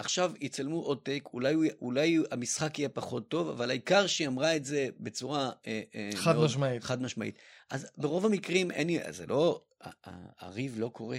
[0.00, 4.64] עכשיו יצלמו עוד טייק, אולי, אולי המשחק יהיה פחות טוב, אבל העיקר שהיא אמרה את
[4.64, 6.84] זה בצורה אה, אה, חד מאוד משמעית.
[6.84, 7.38] חד משמעית.
[7.70, 9.62] אז ברוב המקרים אין לי, זה לא,
[10.38, 11.18] הריב לא קורה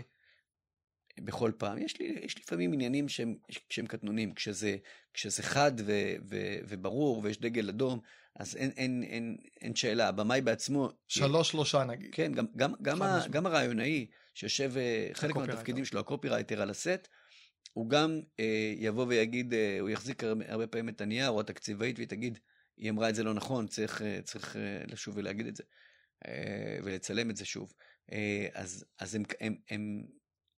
[1.20, 1.78] בכל פעם.
[1.78, 3.36] יש לי, יש לפעמים עניינים שהם,
[3.70, 4.78] שהם קטנונים, כשזה,
[5.14, 5.92] כשזה חד ו,
[6.30, 8.00] ו, וברור ויש דגל אדום,
[8.36, 10.90] אז אין, אין, אין, אין שאלה, הבמאי בעצמו...
[11.08, 12.10] שלוש שלושה נגיד.
[12.12, 13.28] כן, גם, גם, גם, ה.
[13.30, 15.36] גם הרעיונאי, שיושב, אה, חלק.
[15.36, 17.08] מהתפקידים שלו, הקופירייטר על הסט,
[17.74, 22.08] הוא גם אה, יבוא ויגיד, אה, הוא יחזיק הרבה, פעמים את הנייר או התקציבאית והיא
[22.08, 22.40] תגיד,
[22.78, 25.64] היא אמרה את זה לא נכון, צריך, אה, צריך אה, לשוב ולהגיד את זה,
[26.28, 27.74] אה, ולצלם את זה שוב.
[28.12, 30.04] אה, אז, אז הם, הם, הם,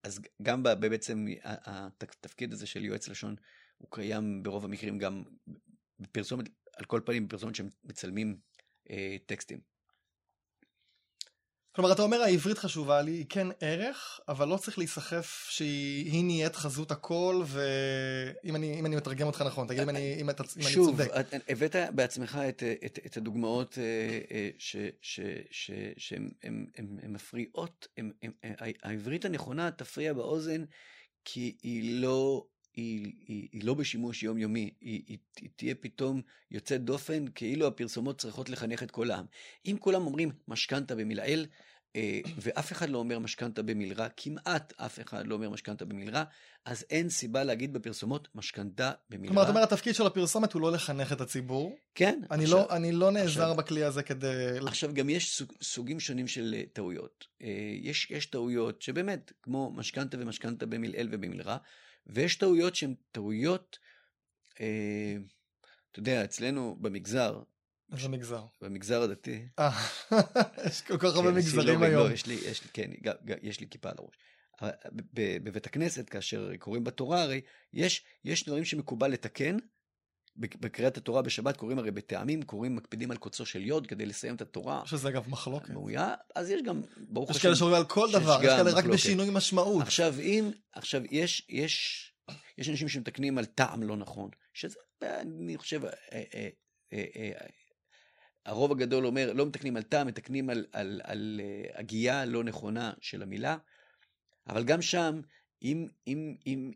[0.04, 3.36] אז גם בעצם התפקיד הזה של יועץ לשון,
[3.78, 5.24] הוא קיים ברוב המקרים גם
[6.00, 6.46] בפרסומת,
[6.78, 8.38] על כל פנים בפרסומת שמצלמים
[8.90, 9.73] אה, טקסטים.
[11.76, 16.24] כלומר, אתה אומר העברית חשובה לי, היא כן ערך, אבל לא צריך להיסחף שהיא היא
[16.24, 20.44] נהיית חזות הכל, ואם אני, אם אני מתרגם אותך נכון, תגיד אם אני, אם אתה,
[20.44, 21.12] אם אני שוב, צודק.
[21.20, 23.84] את- הבאת בעצמך את, את, את הדוגמאות אה,
[24.32, 24.50] אה,
[25.98, 28.32] שהן הן- הן- הן מפריעות, הן- הן-
[28.62, 30.64] ה- העברית הנכונה תפריע באוזן
[31.26, 36.84] כי היא לא, היא, היא, היא לא בשימוש יומיומי, היא, היא, היא תהיה פתאום יוצאת
[36.84, 39.26] דופן כאילו הפרסומות צריכות לחנך את כל העם.
[39.66, 41.46] אם כולם אומרים משכנתה במלעיל,
[41.96, 46.24] אה, ואף אחד לא אומר משכנתה במלרע, כמעט אף אחד לא אומר משכנתה במלרע,
[46.66, 49.28] אז אין סיבה להגיד בפרסומות משכנתה במלרע.
[49.28, 51.76] כלומר, אתה אומר, התפקיד של הפרסומת הוא לא לחנך את הציבור.
[51.96, 52.22] כן.
[52.32, 54.58] אני עכשיו- לא, אני לא נעזר עכשיו- בכלי הזה כדי...
[54.68, 57.28] עכשיו גם יש סוג, סוגים שונים של אה, טעויות.
[57.42, 57.48] אה,
[57.82, 61.58] יש, יש טעויות שבאמת, כמו משכנתה ומשכנתה במלעיל ובמלרע,
[62.08, 63.80] ויש טעויות שהן טעויות,
[64.62, 65.16] אה,
[65.92, 67.42] אתה יודע, אצלנו במגזר,
[67.94, 68.46] איזה מגזר.
[68.62, 69.72] במגזר הדתי, אה,
[70.68, 72.08] יש כל כך הרבה כן, מגזרים לא, היום.
[72.08, 72.92] לא, יש לי, יש לי, כן,
[73.42, 74.16] יש לי כיפה על הראש.
[75.14, 77.42] ב- בבית הכנסת, כאשר קוראים בתורה, הרי
[77.74, 79.58] יש, יש דברים שמקובל לתקן.
[80.38, 84.36] בק- בקריאת התורה בשבת קוראים הרי בטעמים, קוראים, מקפידים על קוצו של יוד כדי לסיים
[84.36, 84.82] את התורה.
[84.86, 85.70] יש לזה אגב מחלוקת.
[85.70, 88.86] מאויה, אז יש גם, ברוך יש השם, כאלה שאומרים על כל דבר, יש כאלה רק.
[88.86, 89.82] בשינוי משמעות.
[89.82, 92.14] עכשיו אם, עכשיו יש, יש,
[92.58, 96.50] יש אנשים שמתקנים על טעם לא נכון, שזה, אני חושב, אה, אה,
[96.94, 97.32] אה,
[98.46, 101.42] הרוב הגדול אומר, לא מתקנים על טעם, מתקנים על, על, על
[101.76, 103.58] הגייה לא נכונה של המילה,
[104.48, 105.22] אבל גם שם,
[105.64, 106.72] אם, אם, אם,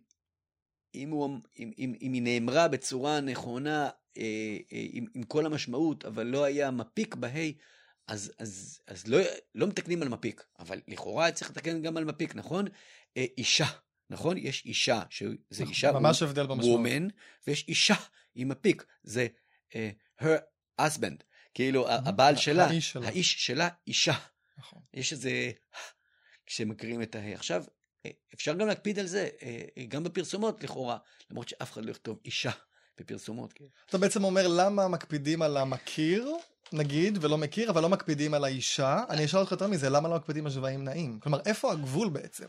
[0.95, 6.05] אם, הוא, אם, אם, אם היא נאמרה בצורה נכונה, אה, אה, עם, עם כל המשמעות,
[6.05, 7.51] אבל לא היה מפיק בה',
[8.07, 9.19] אז, אז, אז לא,
[9.55, 12.65] לא מתקנים על מפיק, אבל לכאורה צריך לתקן גם על מפיק, נכון?
[13.17, 13.65] אה, אישה,
[14.09, 14.37] נכון?
[14.37, 16.79] יש אישה, שזה אישה, ממש הבדל במשמעות.
[16.79, 17.07] וומן,
[17.47, 17.95] ויש אישה
[18.35, 19.27] עם מפיק, זה
[19.75, 19.89] אה,
[20.21, 20.39] her
[20.81, 21.23] husband,
[21.53, 23.07] כאילו הבעל שלה, האיש שלה.
[23.07, 24.13] האיש שלה אישה.
[24.57, 24.81] נכון.
[24.93, 25.51] יש איזה,
[26.45, 27.33] כשמקריאים את ההא.
[27.33, 27.63] עכשיו,
[28.33, 30.97] אפשר גם להקפיד על זה, אה, אה, גם בפרסומות לכאורה,
[31.31, 32.51] למרות שאף אחד לא יכתוב אישה
[32.99, 33.53] בפרסומות.
[33.53, 33.65] כן.
[33.89, 36.31] אתה בעצם אומר למה מקפידים על המכיר,
[36.73, 39.03] נגיד, ולא מכיר, אבל לא מקפידים על האישה.
[39.09, 41.19] אני אשאל אותך יותר מזה, למה לא מקפידים על שבעים נעים?
[41.19, 42.47] כלומר, איפה הגבול בעצם?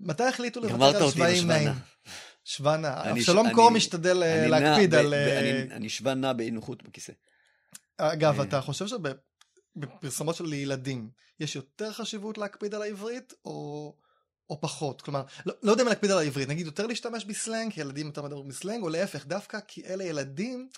[0.00, 1.54] מתי החליטו לוותר על בשוונה.
[1.54, 1.70] נעים?
[2.44, 3.10] שווה נע.
[3.10, 5.14] אבשלום קור משתדל אה, להקפיד על...
[5.70, 7.12] אני שווה נע באי נוחות בכיסא.
[7.98, 13.94] אגב, אתה חושב שבפרסומות של ילדים יש יותר חשיבות להקפיד על העברית, או...
[14.50, 17.80] או פחות, כלומר, לא, לא יודע אם להקפיד על העברית, נגיד יותר להשתמש בסלנג, כי
[17.80, 20.68] ילדים יותר מדברים בסלנג, או להפך, דווקא כי אלה ילדים,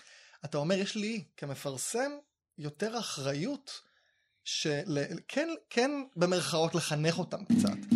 [0.44, 2.10] אתה אומר, יש לי כמפרסם
[2.58, 3.80] יותר אחריות,
[4.44, 4.98] של...
[5.28, 7.94] כן, כן במרכאות לחנך אותם קצת.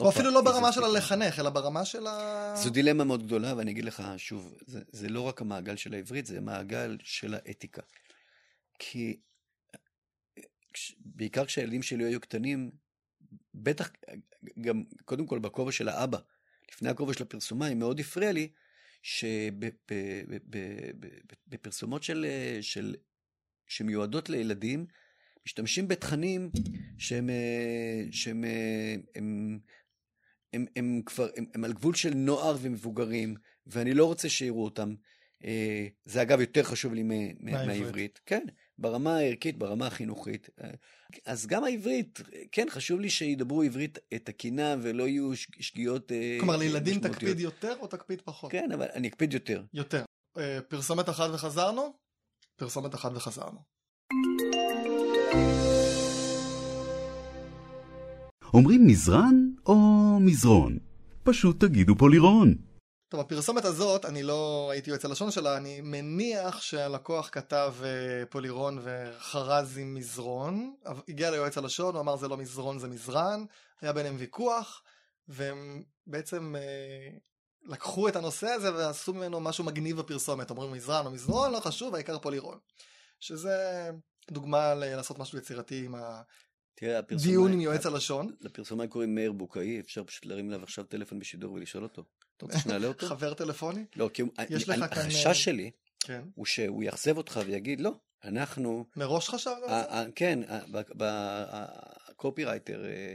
[0.00, 2.52] או אפילו לא ברמה של הלחנך, אלא ברמה של ה...
[2.56, 6.26] זו דילמה מאוד גדולה, ואני אגיד לך שוב, זה, זה לא רק המעגל של העברית,
[6.26, 7.82] זה מעגל של האתיקה.
[8.78, 9.16] כי
[11.00, 12.70] בעיקר כשהילדים שלי היו קטנים,
[13.56, 13.90] בטח,
[14.60, 16.18] גם קודם כל בכובע של האבא,
[16.72, 18.48] לפני הכובע של הפרסומאי, מאוד הפריע לי
[21.42, 22.26] שבפרסומות של,
[22.60, 22.96] של,
[23.66, 24.86] שמיועדות לילדים,
[25.46, 26.50] משתמשים בתכנים
[26.98, 27.30] שהם,
[28.10, 28.44] שהם
[29.14, 29.58] הם,
[30.52, 33.34] הם, הם כבר, הם, הם על גבול של נוער ומבוגרים,
[33.66, 34.94] ואני לא רוצה שיראו אותם.
[36.04, 37.02] זה אגב יותר חשוב לי
[37.40, 38.20] מהעברית.
[38.26, 38.46] כן.
[38.78, 40.50] ברמה הערכית, ברמה החינוכית.
[41.26, 42.20] אז גם העברית,
[42.52, 47.86] כן, חשוב לי שידברו עברית תקינה ולא יהיו שגיאות אה, כלומר, לילדים תקפיד יותר או
[47.86, 48.52] תקפיד פחות?
[48.52, 49.62] כן, אבל אני אקפיד יותר.
[49.74, 50.04] יותר.
[50.38, 51.92] אה, פרסומת אחת וחזרנו?
[52.56, 53.58] פרסומת אחת וחזרנו.
[58.54, 59.76] אומרים מזרן או
[60.20, 60.78] מזרון?
[61.22, 62.54] פשוט תגידו פולירון.
[63.08, 68.78] טוב, הפרסומת הזאת, אני לא הייתי יועץ הלשון שלה, אני מניח שהלקוח כתב uh, פולירון
[68.82, 70.74] וחרז עם מזרון,
[71.08, 73.44] הגיע ליועץ הלשון, הוא אמר זה לא מזרון זה מזרן,
[73.80, 74.82] היה ביניהם ויכוח,
[75.28, 77.18] והם בעצם uh,
[77.72, 81.94] לקחו את הנושא הזה ועשו ממנו משהו מגניב בפרסומת, אומרים מזרן או מזרון, לא חשוב,
[81.94, 82.58] העיקר פולירון.
[83.20, 83.90] שזה
[84.30, 86.22] דוגמה לעשות משהו יצירתי עם ה...
[86.74, 87.30] תראה, הפרסומה...
[87.30, 88.34] דיון עם יועץ הלשון.
[88.40, 92.04] לפרסומה קוראים מאיר בוקאי, אפשר פשוט להרים אליו עכשיו טלפון בשידור ולשאול אותו.
[92.36, 93.06] אתה רוצה שנעלה אותו?
[93.06, 93.84] חבר טלפוני?
[93.96, 95.70] לא, כי החשש אה, שלי
[96.00, 96.22] כן.
[96.34, 97.92] הוא שהוא יאכזב אותך ויגיד לא,
[98.24, 98.84] אנחנו...
[98.96, 100.10] מראש חשבת על זה?
[100.14, 100.40] כן,
[102.08, 103.14] הקופירייטר אה,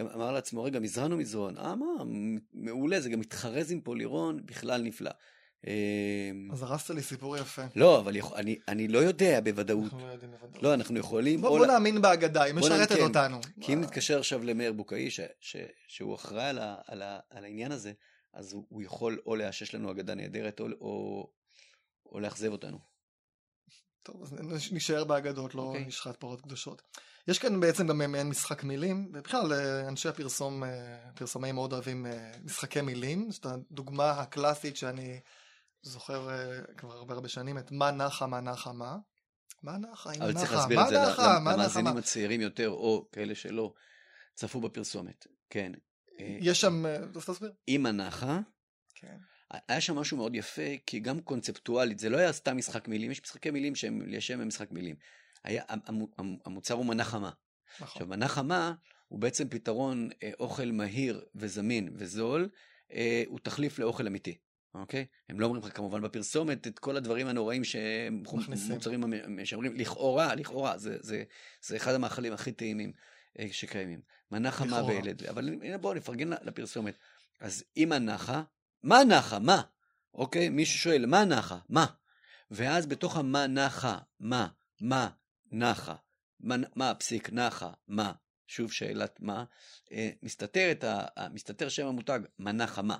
[0.00, 1.58] אמר לעצמו, רגע, מזרן או מזרון?
[1.58, 1.86] אה, מה,
[2.52, 5.10] מעולה, זה גם מתחרז עם פולירון, בכלל נפלא.
[5.66, 7.62] אמ, אז הרסת לי סיפור יפה.
[7.76, 9.84] לא, אבל אני, אני לא יודע בוודאות.
[9.84, 10.62] אנחנו לא יודעים בוודאות.
[10.62, 11.40] לא, אנחנו יכולים...
[11.40, 11.72] בוא, בוא לה...
[11.72, 13.40] נאמין באגדה, היא משרתת כן, אותנו.
[13.60, 15.56] כי אם נתקשר עכשיו למאיר בוקאי, ש, ש,
[15.86, 17.92] שהוא אחראי על, ה, על, ה, על העניין הזה,
[18.38, 21.26] אז הוא, הוא יכול או לאשש לנו אגדה נהדרת, או, או,
[22.06, 22.78] או לאכזב אותנו.
[24.02, 24.34] טוב, אז
[24.72, 25.64] נשאר באגדות, לא okay.
[25.64, 25.84] אוקיי.
[25.84, 26.82] נשחט פרות קדושות.
[27.28, 32.06] יש כאן בעצם גם מעין משחק מילים, ובכלל אה, אנשי הפרסום, אה, פרסומאים מאוד אוהבים
[32.06, 35.20] אה, משחקי מילים, זאת הדוגמה הקלאסית שאני
[35.82, 36.28] זוכר
[36.76, 38.96] כבר הרבה הרבה שנים את מה נחה, מה נחה, מה.
[39.62, 43.72] מה נחה, אבל צריך להסביר את זה למאזינים הצעירים יותר, או כאלה שלא
[44.34, 45.26] צפו בפרסומת.
[45.50, 45.72] כן.
[46.18, 47.52] יש שם, אז תסביר.
[47.68, 48.40] אימא נחה.
[48.94, 49.16] כן.
[49.68, 53.22] היה שם משהו מאוד יפה, כי גם קונספטואלית, זה לא היה סתם משחק מילים, יש
[53.22, 54.96] משחקי מילים שהם לשם משחק מילים.
[55.44, 55.62] היה,
[56.46, 57.30] המוצר הוא מנה חמה.
[57.74, 57.86] נכון.
[57.88, 58.74] עכשיו, מנה חמה
[59.08, 62.48] הוא בעצם פתרון אה, אוכל מהיר וזמין וזול,
[62.92, 64.38] אה, הוא תחליף לאוכל אמיתי.
[64.74, 65.06] אוקיי?
[65.28, 69.04] הם לא אומרים לך כמובן בפרסומת את כל הדברים הנוראים שמוצרים
[69.44, 71.24] שאומרים לכאורה, לכאורה, זה, זה,
[71.62, 73.02] זה אחד המאכלים הכי טעימים אה,
[73.50, 74.00] שקיימים.
[74.30, 76.98] מנה חמה בילד, אבל הנה בואו נפרגן לפרסומת.
[77.40, 78.42] אז אם הנחה,
[78.82, 79.38] מה נחה?
[79.38, 79.62] מה?
[80.14, 80.48] אוקיי?
[80.48, 81.58] מישהו שואל, מה נחה?
[81.68, 81.86] מה?
[82.50, 84.48] ואז בתוך המה נחה, מה,
[84.80, 85.10] מה,
[85.52, 85.94] נחה,
[86.40, 88.12] מה, מה הפסיק נחה, מה,
[88.46, 89.44] שוב שאלת מה,
[89.92, 90.72] אה, מסתתר,
[91.16, 92.98] ה, מסתתר שם המותג, מה נחה מה.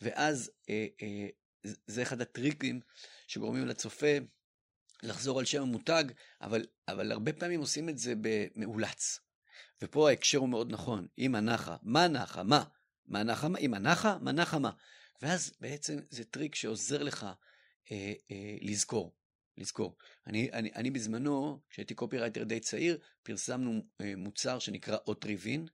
[0.00, 1.28] ואז אה, אה,
[1.86, 2.80] זה אחד הטריקים
[3.26, 4.16] שגורמים לצופה
[5.02, 6.04] לחזור על שם המותג,
[6.40, 9.20] אבל, אבל הרבה פעמים עושים את זה במאולץ.
[9.82, 12.64] ופה ההקשר הוא מאוד נכון, אם הנחה, מה נחה, מה?
[13.06, 13.58] מה נחה, מה?
[13.58, 14.70] אם הנחה, מה נחה, מה?
[15.22, 17.26] ואז בעצם זה טריק שעוזר לך
[17.92, 19.14] אה, אה, לזכור.
[19.58, 19.96] לזכור.
[20.26, 25.66] אני, אני, אני בזמנו, כשהייתי קופירייטר די צעיר, פרסמנו אה, מוצר שנקרא אוטריבין.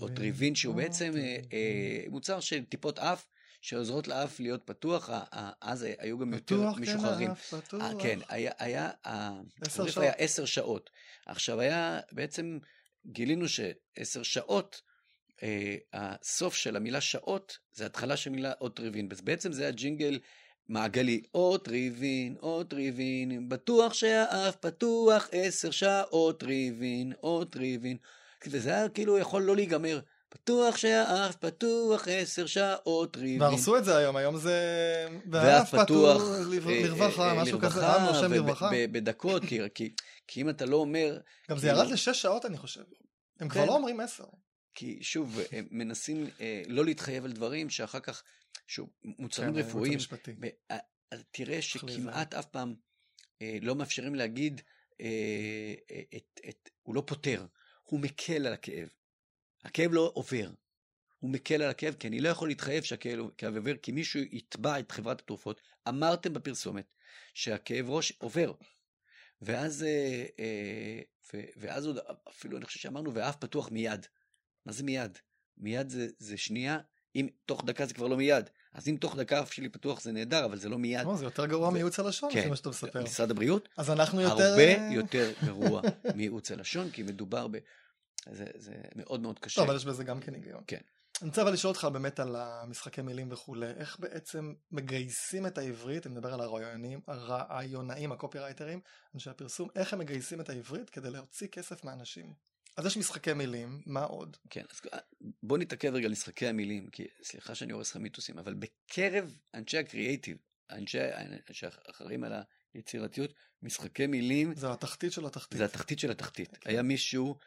[0.00, 3.26] אוטריבין, שהוא בעצם אה, אה, מוצר של טיפות אף.
[3.60, 5.10] שעוזרות לאף להיות פתוח,
[5.60, 7.34] אז היו גם יותר משוחררים.
[7.34, 8.02] פתוח, כן, פתוח.
[8.02, 8.90] כן, היה, היה,
[9.60, 10.04] עשר שעות.
[10.04, 10.90] היה עשר שעות.
[11.26, 12.58] עכשיו היה, בעצם
[13.06, 14.80] גילינו שעשר שעות,
[15.42, 19.08] אה, הסוף של המילה שעות, זה התחלה של מילה אוטריבין.
[19.24, 20.18] בעצם זה הג'ינגל
[20.68, 27.96] מעגלי, אות ריבין, אות ריבין, בטוח שהאף פתוח עשר שעות ריבין, אות ריבין.
[28.46, 30.00] וזה היה כאילו יכול לא להיגמר.
[30.28, 33.42] פתוח שהאף פתוח עשר שעות ריבין.
[33.42, 34.58] והרסו את זה היום, היום זה...
[35.30, 38.70] והאף פתוח, לרווחה, אה, משהו כזה, עם נושם לרווחה.
[38.92, 39.42] בדקות,
[39.74, 39.90] כי
[40.36, 41.20] אם אתה לא אומר...
[41.50, 42.84] גם זה ירד לשש שעות אני חושב.
[43.40, 43.66] הם כבר כן.
[43.66, 44.24] לא אומרים עשר.
[44.74, 48.22] כי שוב, הם מנסים אה, לא להתחייב על דברים שאחר כך,
[48.66, 49.98] שוב, מוצרים כן, רפואיים.
[50.40, 50.78] ב- אה,
[51.10, 52.74] אז תראה שכמעט אף פעם
[53.42, 54.60] אה, לא מאפשרים להגיד,
[55.00, 57.46] אה, אה, את, את, הוא לא פותר,
[57.82, 58.88] הוא מקל על הכאב.
[59.64, 60.50] הכאב לא עובר.
[61.18, 64.78] הוא מקל על הכאב, כי אני לא יכול להתחייב שהכאב כאב עובר, כי מישהו יתבע
[64.78, 65.60] את חברת התרופות.
[65.88, 66.92] אמרתם בפרסומת
[67.34, 68.52] שהכאב ראש עובר.
[69.42, 71.00] ואז, אה, אה,
[71.34, 74.06] ו, ואז עוד אפילו, אני חושב שאמרנו, ואף פתוח מיד.
[74.66, 75.18] מה זה מיד?
[75.58, 76.78] מיד זה, זה שנייה,
[77.16, 78.50] אם תוך דקה זה כבר לא מיד.
[78.72, 81.06] אז אם תוך דקה אף שלי פתוח זה נהדר, אבל זה לא מיד.
[81.06, 82.38] לא, זה יותר גרוע מייעוץ הלשון, כן.
[82.38, 83.02] לפי מה שאתה מספר.
[83.02, 84.42] משרד הבריאות, אז אנחנו יותר...
[84.42, 85.82] הרבה אה, יותר גרוע
[86.14, 87.58] מייעוץ הלשון, כי מדובר ב...
[88.32, 89.60] זה, זה מאוד מאוד קשה.
[89.60, 90.62] טוב, אבל יש בזה גם כן היגיון.
[90.66, 90.80] כן.
[91.22, 96.06] אני רוצה אבל לשאול אותך באמת על המשחקי מילים וכולי, איך בעצם מגייסים את העברית,
[96.06, 98.80] אני מדבר על הרעיונאים, הרעיונאים, הקופירייטרים,
[99.14, 102.32] אנשי הפרסום, איך הם מגייסים את העברית כדי להוציא כסף מאנשים.
[102.76, 104.36] אז יש משחקי מילים, מה עוד?
[104.50, 104.80] כן, אז
[105.42, 109.78] בוא נתעכב רגע על משחקי המילים, כי סליחה שאני הורס לך מיתוסים, אבל בקרב אנשי
[109.78, 110.36] הקריאייטיב,
[110.70, 110.98] אנשי
[111.52, 112.32] שאחראים על
[112.74, 115.58] היצירתיות, משחקי מילים זה התחתית של התחתית.
[115.58, 116.56] זה התחתית של התחתית.
[116.56, 116.70] כן.
[116.70, 117.38] היה מישהו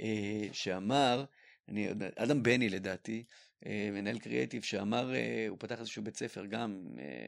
[0.00, 1.24] אה, שאמר,
[1.68, 3.24] אני, יודע- אדם בני לדעתי,
[3.66, 7.26] אה, מנהל קריאייטיב, שאמר, אה, הוא פתח איזשהו בית ספר גם אה,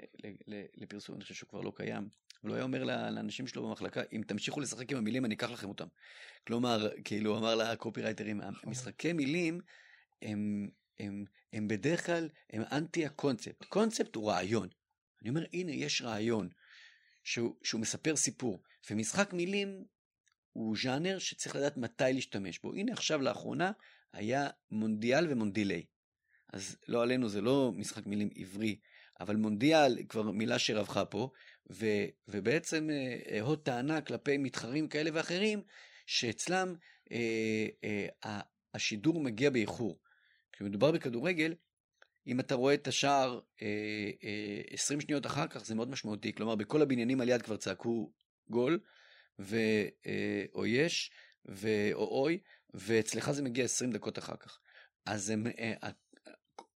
[0.77, 2.09] לפרסום, אני חושב שהוא כבר לא קיים.
[2.43, 5.69] אבל הוא היה אומר לאנשים שלו במחלקה, אם תמשיכו לשחק עם המילים, אני אקח לכם
[5.69, 5.87] אותם.
[6.47, 9.61] כלומר, כאילו, הוא אמר לקופירייטרים, המשחקי מילים
[10.23, 10.69] הם,
[10.99, 13.65] הם, הם בדרך כלל, הם אנטי הקונספט.
[13.65, 14.69] קונספט הוא רעיון.
[15.23, 16.49] אני אומר, הנה, יש רעיון
[17.25, 19.85] שהוא, שהוא מספר סיפור, ומשחק מילים
[20.53, 22.75] הוא ז'אנר שצריך לדעת מתי להשתמש בו.
[22.75, 23.73] הנה עכשיו לאחרונה
[24.17, 25.85] היה מונדיאל ומונדילי.
[26.53, 28.79] אז לא עלינו, זה לא משחק מילים עברי,
[29.21, 31.31] אבל מונדיאל כבר מילה שרווחה פה,
[31.71, 31.87] ו,
[32.29, 35.63] ובעצם אה, הוד טענה כלפי מתחרים כאלה ואחרים,
[36.07, 36.75] שאצלם
[37.13, 37.67] אה,
[38.25, 38.41] אה,
[38.75, 39.99] השידור מגיע באיחור.
[40.53, 41.55] כשמדובר בכדורגל,
[42.27, 46.33] אם אתה רואה את השער אה, אה, 20 שניות אחר כך, זה מאוד משמעותי.
[46.33, 48.13] כלומר, בכל הבניינים על יד כבר צעקו
[48.51, 48.81] גול,
[49.39, 49.57] ו,
[50.07, 51.11] אה, או יש,
[51.49, 52.39] ו, או אוי,
[52.77, 54.59] ואצלך זה מגיע 20 דקות אחר כך.
[55.07, 55.91] אז הם, אה, אה,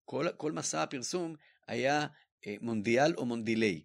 [0.04, 1.36] כל, כל מסע הפרסום
[1.66, 2.06] היה
[2.46, 3.84] אה, מונדיאל או מונדילי.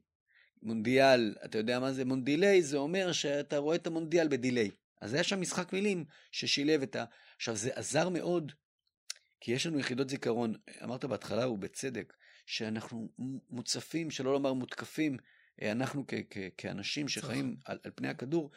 [0.63, 2.63] מונדיאל, אתה יודע מה זה מונדילי?
[2.63, 4.71] זה אומר שאתה רואה את המונדיאל בדיליי.
[5.01, 7.06] אז היה שם משחק מילים ששילב את ה...
[7.36, 8.51] עכשיו, זה עזר מאוד,
[9.39, 10.54] כי יש לנו יחידות זיכרון.
[10.84, 12.13] אמרת בהתחלה, ובצדק,
[12.45, 13.10] שאנחנו
[13.49, 15.17] מוצפים, שלא לומר מותקפים,
[15.62, 18.51] אנחנו כ- כ- כאנשים שחיים על, על פני הכדור,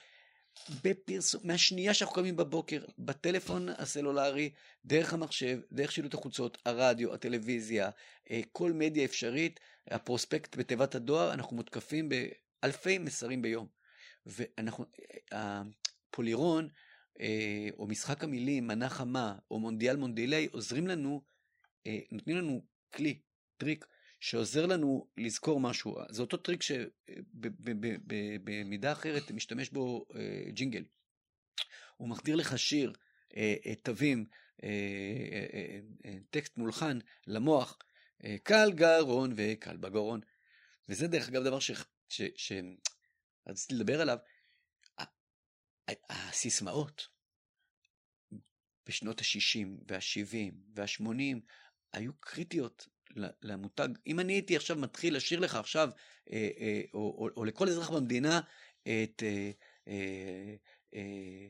[0.84, 4.50] בפרסום, מהשנייה שאנחנו קמים בבוקר, בטלפון הסלולרי,
[4.84, 7.90] דרך המחשב, דרך שילוט החוצות, הרדיו, הטלוויזיה,
[8.30, 13.66] אה, כל מדיה אפשרית, הפרוספקט בתיבת הדואר, אנחנו מותקפים באלפי מסרים ביום.
[14.26, 14.84] ואנחנו,
[15.32, 15.62] אה,
[16.10, 16.68] הפולירון,
[17.20, 21.22] אה, או משחק המילים, מנה חמה, או מונדיאל מונדילי, עוזרים לנו,
[22.12, 22.62] נותנים לנו
[22.94, 23.20] כלי,
[23.56, 23.86] טריק,
[24.20, 25.96] שעוזר לנו לזכור משהו.
[26.10, 26.62] זה אותו טריק
[27.82, 30.84] שבמידה אחרת משתמש בו אה, ג'ינגל.
[31.96, 32.92] הוא מחדיר לך שיר,
[33.36, 34.26] אה, אה, תווים,
[36.30, 37.78] טקסט מולחן למוח,
[38.42, 40.20] קלגרון מקל בגרון.
[40.88, 41.58] וזה דרך אגב דבר
[42.36, 44.18] שרציתי לדבר עליו.
[46.10, 47.08] הסיסמאות
[48.86, 51.40] בשנות ה-60 וה-70 וה-80
[51.92, 52.86] היו קריטיות
[53.42, 53.88] למותג.
[54.06, 55.90] אם אני הייתי עכשיו מתחיל לשיר לך עכשיו,
[56.32, 58.40] אה, אה, או, או, או לכל אזרח במדינה,
[58.82, 59.50] את, אה,
[59.88, 60.54] אה,
[60.94, 61.46] אה,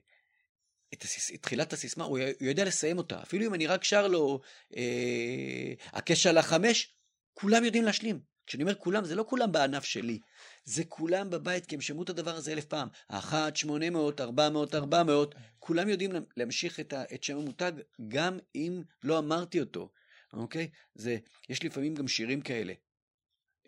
[0.94, 3.22] את, את תחילת הסיסמה, הוא, יודע לסיים אותה.
[3.22, 4.40] אפילו אם אני רק שר לו,
[4.76, 6.94] אה, הקש על החמש,
[7.34, 8.20] כולם יודעים להשלים.
[8.46, 10.18] כשאני אומר כולם, זה לא כולם בענף שלי,
[10.64, 12.88] זה כולם בבית, כי הם שמעו את הדבר הזה אלף פעם.
[13.08, 17.36] אחת, שמונה מאות, ארבע מאות, ארבע מאות, כולם יודעים לה- להמשיך את, ה, את שם
[17.36, 17.72] המותג,
[18.08, 19.90] גם אם לא אמרתי אותו.
[20.32, 20.70] אוקיי?
[20.94, 21.16] זה,
[21.48, 22.72] יש לפעמים גם שירים כאלה.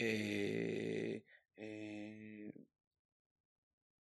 [0.00, 1.16] אה,
[1.58, 1.64] אה,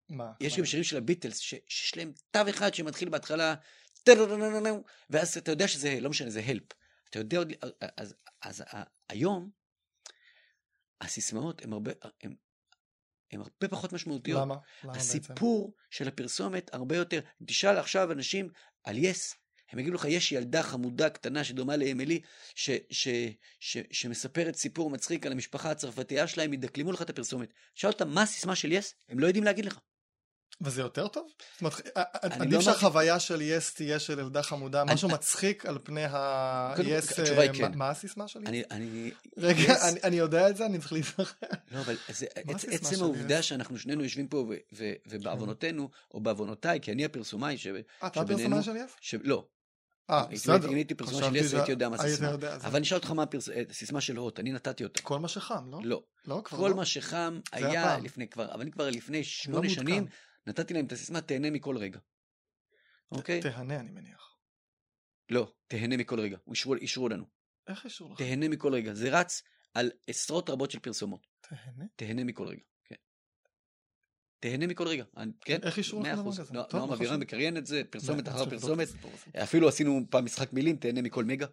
[0.09, 0.33] מה?
[0.41, 0.59] יש?
[0.59, 3.55] גם שירים של הביטלס, שיש להם תו אחד שמתחיל בהתחלה,
[5.11, 6.73] ואז אתה יודע שזה, לא משנה, זה הלפ.
[7.11, 7.53] אתה יודע עוד,
[8.41, 8.65] אז,
[9.09, 9.51] היום,
[11.01, 11.93] הסיסמאות הן הרבה,
[12.23, 12.35] הן,
[13.33, 14.41] הן הרבה פחות משמעותיות.
[14.41, 14.55] למה?
[14.55, 14.99] למה בעצם?
[14.99, 17.21] הסיפור של הפרסומת הרבה יותר.
[17.47, 18.49] תשאל עכשיו אנשים
[18.85, 19.35] על יס,
[19.71, 22.21] הם יגידו לך, יש ילדה חמודה קטנה שדומה לאמילי,
[22.55, 23.09] ש, ש,
[23.61, 27.49] ש, שמספרת סיפור מצחיק על המשפחה הצרפתייה שלהם, ידקלמו לך את הפרסומת.
[27.75, 28.95] שאל אותם, מה הסיסמה של יס?
[29.09, 29.79] הם לא יודעים להגיד לך.
[30.63, 31.27] וזה יותר טוב?
[31.53, 31.75] זאת אומרת,
[32.23, 37.51] עדיף לא שהחוויה של יס תהיה של ילדה חמודה, משהו מצחיק על פני התשובה היא
[37.51, 37.63] אה, כן.
[37.71, 38.65] מה- מה הסיסמה של יס?
[39.37, 41.23] רגע, יס- אני- יודע את זה, אני צריך להיזכר.
[41.73, 41.97] לא, אבל
[42.71, 43.45] עצם העובדה יס?
[43.45, 44.37] שאנחנו שנינו יושבים פה,
[44.73, 49.21] ו, ובעוונותינו, או בעוונותיי, כי אני הפרסומאי, ש, אתה שבינינו- הפרסומאי של יס?
[49.23, 49.47] לא.
[50.11, 50.69] אה, בסדר.
[50.69, 52.29] אם הייתי פרסומאי של יס, הייתי יודע מה הסיסמה.
[52.35, 55.03] אבל אני אשאל אותך מה הפרס- אה, הסיסמה של הוט, אני נתתי אותה.
[55.03, 55.81] כל מה שחם, לא?
[55.85, 56.03] לא.
[56.27, 56.77] לא, כבר כל לא.
[56.77, 57.99] מה שחם היה.
[57.99, 59.69] לפני כבר, אבל אני כבר לפני לא שמונה.
[59.69, 60.07] שנים,
[60.47, 61.99] נתתי להם את הסיסמה, תהנה מכל רגע.
[63.13, 63.41] אוקיי?
[63.41, 64.37] תהנה, אני מניח.
[65.31, 66.37] לא, תהנה מכל רגע.
[66.51, 67.25] אישרו- אישרו לנו.
[67.69, 68.19] איך אישור לך?
[68.19, 68.95] תהנה מכל רגע.
[68.95, 69.43] זה רץ
[69.75, 71.27] על עשרות רבות של פרסומות.
[71.41, 71.85] תהנה?
[71.97, 72.61] תהנה מכל רגע.
[74.41, 75.05] תהנה מכל רגע.
[75.41, 75.59] כן?
[75.63, 76.33] איך אישרו לך דבר.
[76.33, 76.55] כזה?
[76.55, 77.17] לא אבירם חשוב.
[77.17, 78.89] מקריין את זה, פרסומת אחר פרסומת.
[79.43, 81.47] אפילו עשינו פעם משחק מילים, תהנה מכל מגה.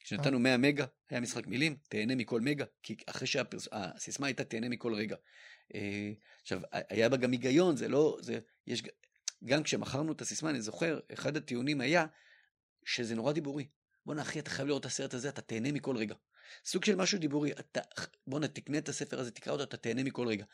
[0.00, 4.94] כשנתנו 100 מגה, היה משחק מילים, תהנה מכל מגה, כי אחרי שהסיסמה הייתה תהנה מכל
[4.94, 5.16] רגע.
[5.74, 8.82] אה, עכשיו, היה בה גם היגיון, זה לא, זה, יש,
[9.44, 12.06] גם כשמכרנו את הסיסמה, אני זוכר, אחד הטיעונים היה
[12.84, 13.66] שזה נורא דיבורי.
[14.06, 16.14] בואנה אחי, אתה חייב לראות את הסרט הזה, אתה תהנה מכל רגע.
[16.64, 17.80] סוג של משהו דיבורי, אתה,
[18.26, 20.44] בואנה תקנה את הספר הזה, תקרא אותו, אתה תהנה מכל רגע.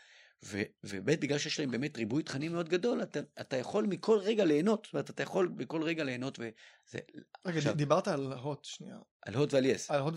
[0.44, 4.44] ו- וב' בגלל שיש להם באמת ריבוי תכנים מאוד גדול, אתה, אתה יכול מכל רגע
[4.44, 6.98] ליהנות, זאת אומרת, אתה יכול בכל רגע ליהנות, וזה,
[7.46, 8.96] רגע, עכשיו- דיברת על הוט, שנייה.
[9.22, 9.90] על הוט ועל יס.
[9.90, 10.14] על הוט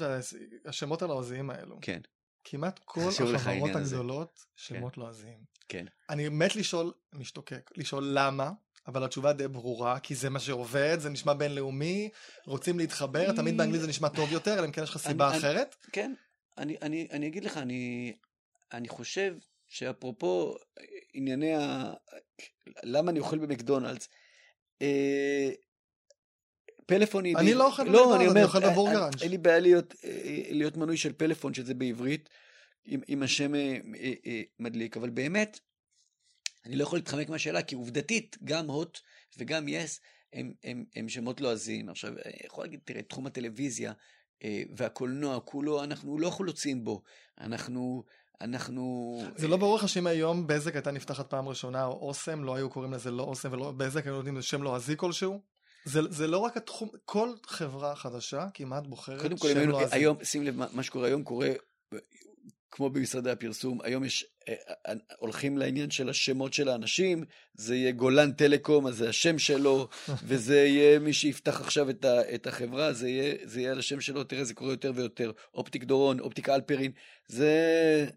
[0.65, 1.77] והשמות הלועזיים האלו.
[1.81, 1.99] כן,
[2.43, 3.95] כמעט כל החברות העניין הזה.
[3.95, 5.39] הגדולות שמות לועזיים.
[5.67, 5.85] כן.
[6.09, 8.51] אני מת לשאול, משתוקק, לשאול למה,
[8.87, 12.09] אבל התשובה די ברורה, כי זה מה שעובד, זה נשמע בינלאומי,
[12.45, 15.37] רוצים להתחבר, תמיד באנגלית זה נשמע טוב יותר, אלא אם כן יש לך סיבה אני-
[15.37, 15.75] אחרת.
[15.91, 16.13] כן,
[16.57, 18.13] אני, אני, אני אגיד לך, אני,
[18.73, 19.35] אני חושב
[19.73, 20.55] שאפרופו
[21.13, 21.93] ענייני ה...
[22.83, 24.09] למה אני אוכל במקדונלדס,
[24.81, 25.49] אה,
[26.85, 27.37] פלאפון היא...
[27.37, 29.15] אני לא אוכל לא, במקדונלדס, אני אני אוכל אה, בבורגראנץ'.
[29.15, 32.29] אה, אין לי בעיה להיות, אה, להיות מנוי של פלאפון, שזה בעברית,
[32.85, 33.77] עם, עם השם אה,
[34.25, 35.59] אה, מדליק, אבל באמת,
[36.65, 38.99] אני לא יכול להתחמק מהשאלה, כי עובדתית, גם הוט
[39.37, 40.01] וגם יס
[40.33, 41.89] הם, הם, הם שמות לועזיים.
[41.89, 43.93] עכשיו, אני יכול להגיד, תראה, תחום הטלוויזיה
[44.77, 47.01] והקולנוע, כולו, אנחנו לא חלוצים בו.
[47.41, 48.03] אנחנו,
[48.41, 49.17] אנחנו...
[49.35, 52.69] זה לא ברור לך שאם היום בזק הייתה נפתחת פעם ראשונה, או אוסם, לא היו
[52.69, 55.41] קוראים לזה לא אוסם ולא בזק, היו נותנים לזה שם לועזי כלשהו?
[55.85, 59.95] זה, זה לא רק התחום, כל חברה חדשה כמעט בוחרת קודם כל, שם היינו, לועזי.
[59.95, 61.47] היום, שים לב, מה, שקורה היום קורה,
[61.93, 61.97] אה,
[62.71, 64.53] כמו במשרדי הפרסום, היום יש, אה,
[64.87, 69.87] אה, הולכים לעניין של השמות של האנשים, זה יהיה גולן טלקום, אז זה השם שלו,
[70.27, 74.01] וזה יהיה מי שיפתח עכשיו את, ה, את החברה, זה יהיה, זה יהיה על השם
[74.01, 75.31] שלו, תראה, זה קורה יותר ויותר.
[75.53, 76.91] אופטיק דורון, אופטיק אלפרין,
[77.27, 78.07] זה...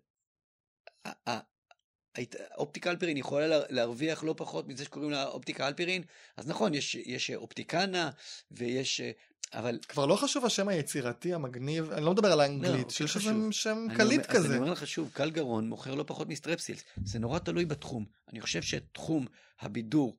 [2.57, 6.03] אופטיקה אלפרין יכולה לה- להרוויח לא פחות מזה שקוראים לה אופטיקה אלפרין,
[6.37, 8.11] אז נכון, יש, יש אופטיקנה,
[8.51, 9.01] ויש...
[9.01, 9.11] אה,
[9.55, 13.29] אבל כבר לא חשוב השם היצירתי, המגניב, אני לא מדבר על האנגלית, לא, שיש איזה
[13.29, 13.51] חשוב.
[13.51, 14.49] שם אני קליט אומר- אז כזה.
[14.49, 16.85] אני אומר לך שוב, קל גרון מוכר לא פחות מסטרפסילס.
[17.05, 18.05] זה נורא תלוי בתחום.
[18.33, 19.27] אני חושב שתחום
[19.61, 20.17] הבידור,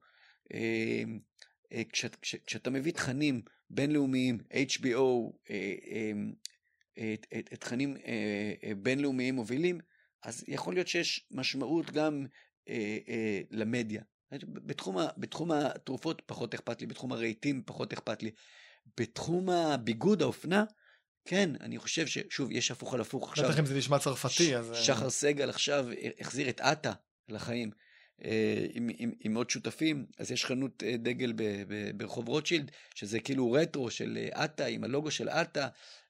[0.54, 0.60] אה,
[1.74, 4.86] אה, כשאת- כש- כשאתה מביא תכנים בינלאומיים, HBO,
[5.50, 5.56] אה,
[5.92, 6.12] אה,
[6.98, 8.14] אה, אה, אה, תכנים אה,
[8.64, 9.80] אה, בינלאומיים מובילים,
[10.24, 12.26] אז יכול להיות שיש משמעות גם
[12.70, 14.02] אה, אה, למדיה.
[14.44, 18.32] בתחום, ה- בתחום התרופות פחות אכפת לי, בתחום הרהיטים פחות אכפת לי.
[19.00, 20.64] בתחום הביגוד, האופנה,
[21.26, 23.50] כן, אני חושב ששוב, יש הפוך על הפוך עכשיו.
[23.50, 24.72] בטח אם זה נשמע צרפתי, אז...
[24.72, 25.86] אה, שחר סגל עכשיו
[26.20, 26.94] החזיר את עטה
[27.30, 27.72] לחיים
[28.74, 33.20] עם, עם, עם עוד שותפים, אז יש חנות אה, דגל ב, ב, ברחוב רוטשילד, שזה
[33.20, 35.68] כאילו רטרו של אה, עטה, עם הלוגו של עטה.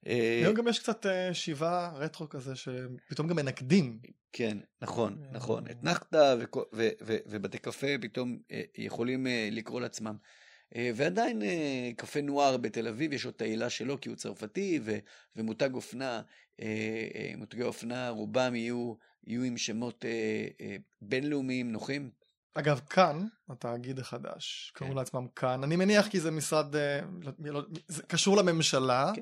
[0.08, 4.00] אה, היום גם יש קצת אה, שיבה רטרו כזה, שפתאום גם מנקדים.
[4.32, 5.64] כן, נכון, אה, נכון.
[5.72, 6.36] אתנחתא
[7.04, 10.16] ובתי קפה פתאום אה, יכולים אה, לקרוא לעצמם.
[10.76, 14.80] אה, ועדיין אה, קפה נוער בתל אביב, יש לו את העילה שלו כי הוא צרפתי,
[14.84, 14.98] ו-
[15.36, 16.22] ומותג אופנה,
[16.62, 18.94] אה, אה, מותגי אופנה, רובם יהיו,
[19.28, 22.10] יהיו עם שמות אה, אה, בינלאומיים נוחים.
[22.54, 24.86] אגב, כאן, התאגיד החדש, כן.
[24.86, 29.22] קראו לעצמם כאן, אני מניח כי זה משרד, אה, לא- לא- זה קשור לממשלה, כן.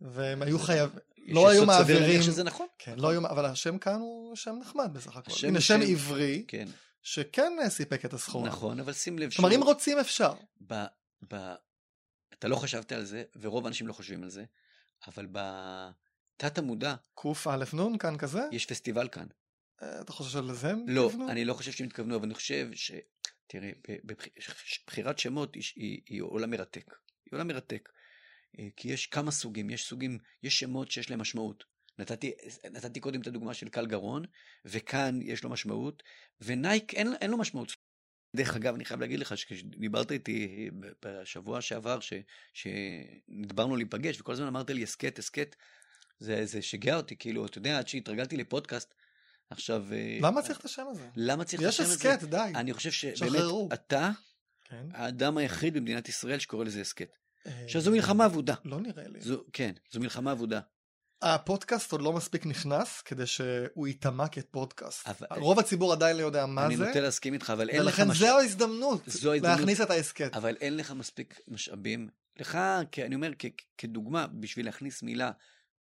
[0.00, 0.98] והם היו חייבים,
[1.28, 2.66] לא היו מעבירים, שזה נכון.
[2.78, 5.32] כן, לא היו, אבל השם כאן הוא שם נחמד בסך הכל.
[5.32, 6.68] השם הנה שם עברי, כן,
[7.02, 8.48] שכן אה, סיפק את הסחורה.
[8.48, 10.34] נכון, אבל שים לב כלומר, אם רוצים אפשר.
[10.66, 10.84] ב,
[11.32, 11.54] ב,
[12.38, 14.44] אתה לא חשבת על זה, ורוב האנשים לא חושבים על זה,
[15.08, 18.40] אבל בתת המודע קא' נ' כאן כזה?
[18.52, 19.26] יש פסטיבל כאן.
[19.82, 21.30] אה, אתה חושב שלזה הם לא, כיוונו?
[21.30, 22.92] אני לא חושב שהם התכוונו, אבל אני חושב ש...
[23.46, 23.70] תראה,
[24.04, 26.94] בבחירת שמות היא, היא, היא עולם מרתק.
[27.24, 27.88] היא עולם מרתק.
[28.58, 31.64] אה, כי יש כמה סוגים, יש סוגים, יש שמות שיש להם משמעות.
[31.98, 32.32] נתתי,
[32.70, 34.24] נתתי קודם את הדוגמה של קל גרון,
[34.64, 36.02] וכאן יש לו משמעות,
[36.40, 37.72] ונייק אין, אין לו משמעות.
[38.36, 40.70] דרך אגב, אני חייב להגיד לך שכשדיברת איתי
[41.04, 42.12] בשבוע שעבר, ש,
[42.52, 45.56] שנדברנו להיפגש, וכל הזמן אמרת לי הסכת, הסכת,
[46.18, 48.94] זה, זה שיגע אותי, כאילו, אתה יודע, עד שהתרגלתי לפודקאסט,
[49.52, 49.84] עכשיו...
[49.92, 51.08] אה, למה צריך את השם הזה?
[51.16, 52.12] למה צריך את יש השם הזה?
[52.12, 52.52] הסכת, די.
[52.54, 53.72] אני חושב שבאמת.
[53.72, 54.10] אתה
[54.64, 54.86] כן.
[54.92, 57.16] האדם היחיד במדינת ישראל שקורא לזה הסכת.
[57.46, 58.54] אה, עכשיו, זו מלחמה אבודה.
[58.64, 59.20] לא נראה לי.
[59.20, 60.60] זו, כן, זו מלחמה אבודה.
[61.22, 65.08] הפודקאסט עוד לא מספיק נכנס כדי שהוא ייטמע כפודקאסט.
[65.08, 67.98] אבל- רוב הציבור עדיין לא יודע מה אני זה, נוטה להסכים איתך, אבל אין לך
[67.98, 68.18] ולכן מש...
[68.18, 69.58] זו ההזדמנות זו ההזדמנות.
[69.58, 70.36] להכניס את ההסכת.
[70.36, 72.08] אבל אין לך מספיק משאבים
[72.40, 72.58] לך,
[73.06, 73.30] אני אומר,
[73.78, 75.30] כדוגמה, בשביל להכניס מילה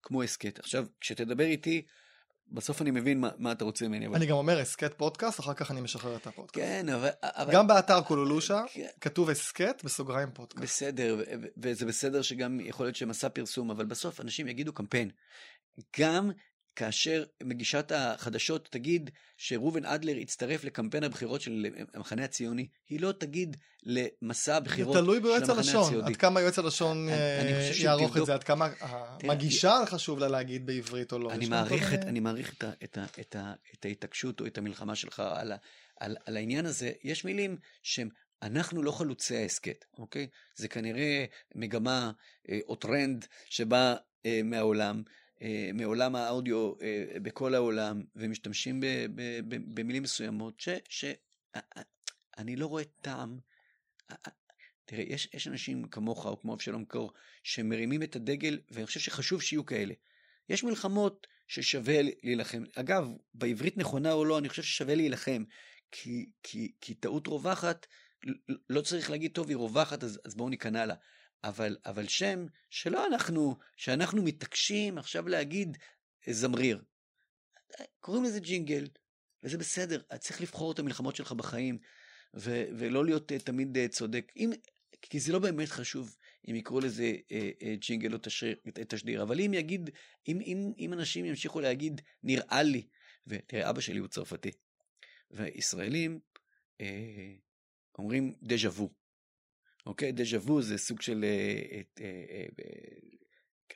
[0.03, 0.59] כמו הסכת.
[0.59, 1.85] עכשיו, כשתדבר איתי,
[2.51, 4.07] בסוף אני מבין מה, מה אתה רוצה ממני.
[4.07, 4.15] אבל...
[4.15, 6.65] אני גם אומר הסכת פודקאסט, אחר כך אני משחרר את הפודקאסט.
[6.65, 7.09] כן, אבל...
[7.21, 7.53] אבל...
[7.53, 8.87] גם באתר קולולושה כן.
[9.01, 10.63] כתוב הסכת בסוגריים פודקאסט.
[10.63, 11.23] בסדר,
[11.57, 15.09] וזה בסדר שגם יכול להיות שמסע פרסום, אבל בסוף אנשים יגידו קמפיין.
[15.99, 16.31] גם
[16.75, 23.57] כאשר מגישת החדשות תגיד שראובן אדלר יצטרף לקמפיין הבחירות של המחנה הציוני, היא לא תגיד
[23.83, 25.41] למסע הבחירות של המחנה הציוני.
[25.43, 28.69] זה תלוי ביועץ הלשון, עד כמה יועץ הלשון אה, יערוך את זה, עד כמה
[29.23, 31.31] המגישה חשוב לה להגיד בעברית או לא.
[31.31, 33.35] אני מעריך, את, אני מעריך את, את, את,
[33.73, 35.53] את ההתעקשות או את המלחמה שלך על,
[35.99, 36.91] על, על העניין הזה.
[37.03, 38.09] יש מילים שהם
[38.41, 40.27] אנחנו לא חלוצי ההסכת, אוקיי?
[40.55, 42.11] זה כנראה מגמה
[42.49, 43.95] אה, או טרנד שבא
[44.25, 45.03] אה, מהעולם.
[45.41, 48.79] אה, מעולם האודיו אה, בכל העולם, ומשתמשים
[49.45, 53.39] במילים מסוימות, שאני לא רואה טעם.
[54.85, 57.13] תראה, יש, יש אנשים כמוך או כמו אבשלום קור
[57.43, 59.93] שמרימים את הדגל, ואני חושב שחשוב שיהיו כאלה.
[60.49, 62.63] יש מלחמות ששווה להילחם.
[62.75, 65.43] אגב, בעברית נכונה או לא, אני חושב ששווה להילחם,
[65.91, 67.87] כי, כי, כי טעות רווחת,
[68.69, 70.95] לא צריך להגיד, טוב, היא רווחת, אז, אז בואו ניכנע לה.
[71.43, 75.77] אבל, אבל שם שלא אנחנו, שאנחנו מתעקשים עכשיו להגיד
[76.27, 76.83] אה, זמריר.
[77.99, 78.87] קוראים לזה ג'ינגל,
[79.43, 81.79] וזה בסדר, צריך לבחור את המלחמות שלך בחיים,
[82.35, 84.31] ו- ולא להיות uh, תמיד uh, צודק.
[84.37, 84.51] אם,
[85.01, 86.15] כי זה לא באמת חשוב
[86.47, 88.55] אם יקראו לזה uh, uh, ג'ינגל או תשריר,
[88.87, 89.89] תשדיר, אבל אם יגיד,
[90.27, 92.87] אם, אם, אם אנשים ימשיכו להגיד, נראה לי,
[93.27, 94.51] ותראה, אבא שלי הוא צרפתי,
[95.31, 96.19] וישראלים
[96.81, 96.85] uh,
[97.97, 99.00] אומרים דז'ה וו.
[99.85, 100.11] אוקיי?
[100.11, 102.45] דז'ה וו זה סוג של אה, אה, אה,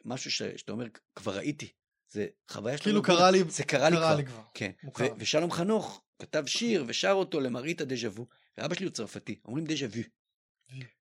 [0.06, 0.86] משהו שאתה אומר,
[1.16, 1.72] כבר ראיתי.
[2.12, 4.42] זה חוויה כאילו קרה לי, זה קרה, לי, לי כבר.
[4.54, 4.72] כן.
[5.00, 8.28] ו- ושלום חנוך כתב שיר ושר אותו למראית דז'ה וו,
[8.58, 10.02] ואבא שלי הוא צרפתי, אומרים דז'ה וו.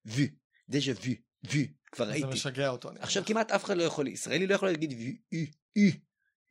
[0.07, 0.23] וו,
[0.69, 1.13] דז'ה וו,
[1.45, 1.61] וו,
[1.93, 2.27] כבר ראיתי.
[2.27, 2.91] זה משגע אותו.
[2.99, 6.01] עכשיו כמעט אף אחד לא יכול, ישראלי לא יכול להגיד וו, אי, אי,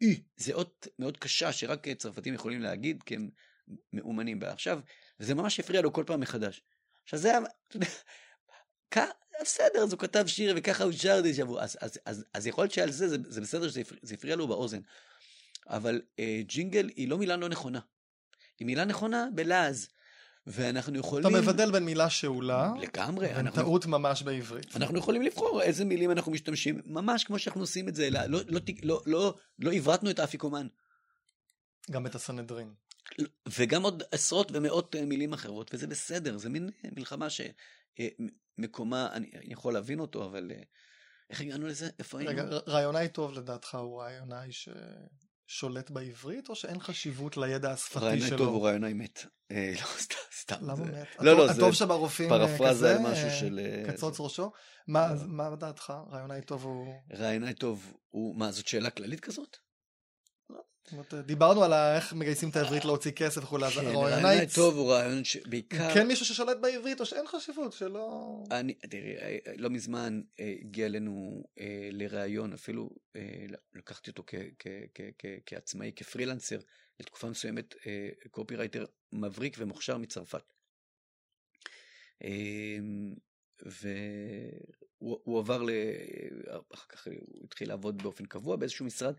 [0.02, 0.24] אי.
[0.38, 3.30] זה אות מאוד קשה שרק צרפתים יכולים להגיד, כי הם
[3.94, 4.52] מאומנים בה.
[4.52, 4.80] עכשיו,
[5.20, 6.62] זה ממש הפריע לו כל פעם מחדש.
[7.04, 7.34] עכשיו זה,
[9.42, 11.60] בסדר, אז הוא כתב שיר וככה הוא שר דז'ה וו.
[11.60, 14.80] אז, אז, אז, אז יכול להיות שעל זה, זה, זה בסדר שזה הפריע לו באוזן.
[15.68, 17.80] אבל אה, ג'ינגל היא לא מילה לא נכונה.
[18.60, 19.88] היא מילה נכונה בלעז.
[20.48, 21.28] ואנחנו יכולים...
[21.28, 22.72] אתה מבדל בין מילה שאולה...
[22.82, 23.28] לגמרי.
[23.28, 23.62] בין אנחנו...
[23.62, 24.76] טעות ממש בעברית.
[24.76, 28.40] אנחנו יכולים לבחור איזה מילים אנחנו משתמשים, ממש כמו שאנחנו עושים את זה, לא, לא,
[28.48, 30.68] לא, לא, לא, לא עברתנו את האפיקומן.
[31.92, 32.74] גם את הסנהדרין.
[33.58, 37.42] וגם עוד עשרות ומאות אה, מילים אחרות, וזה בסדר, זה מין מלחמה ש...
[38.60, 40.62] אה, מקומה, אני, אני יכול להבין אותו, אבל אה,
[41.30, 41.90] איך הגענו לזה?
[42.00, 42.32] איפה היינו?
[42.32, 48.08] רגע, רעיונאי טוב לדעתך הוא רעיונאי ששולט בעברית, או שאין חשיבות לידע השפתי שלו?
[48.08, 49.26] רעיונאי טוב הוא רעיונאי מת.
[49.52, 50.56] אה, לא, סתם, סתם.
[50.62, 50.84] למה זה...
[50.84, 51.08] מת?
[51.20, 52.30] לא, לא, הטוב שברופאים
[52.68, 53.60] כזה, משהו של...
[53.88, 54.52] קצוץ ראשו?
[54.88, 55.22] מה, לא.
[55.28, 55.94] מה דעתך?
[56.12, 56.94] רעיונאי טוב הוא...
[57.14, 58.36] רעיונאי טוב הוא...
[58.36, 59.58] מה, זאת שאלה כללית כזאת?
[61.26, 65.94] דיברנו על איך מגייסים את העברית להוציא כסף וכולי, אז הרעיון טוב הוא רעיון שבעיקר...
[65.94, 68.34] כן מישהו ששולט בעברית או שאין חשיבות, שלא...
[68.52, 69.14] אני, תראי,
[69.58, 74.24] לא מזמן אה, הגיע אלינו אה, לראיון, אפילו אה, לקחתי אותו
[75.46, 76.60] כעצמאי, כפרילנסר,
[77.00, 77.76] לתקופה מסוימת
[78.32, 80.54] קופירייטר מבריק ומוכשר מצרפת.
[85.02, 85.70] והוא עבר ל...
[86.74, 89.14] אחר כך הוא התחיל לעבוד באופן קבוע באיזשהו משרד,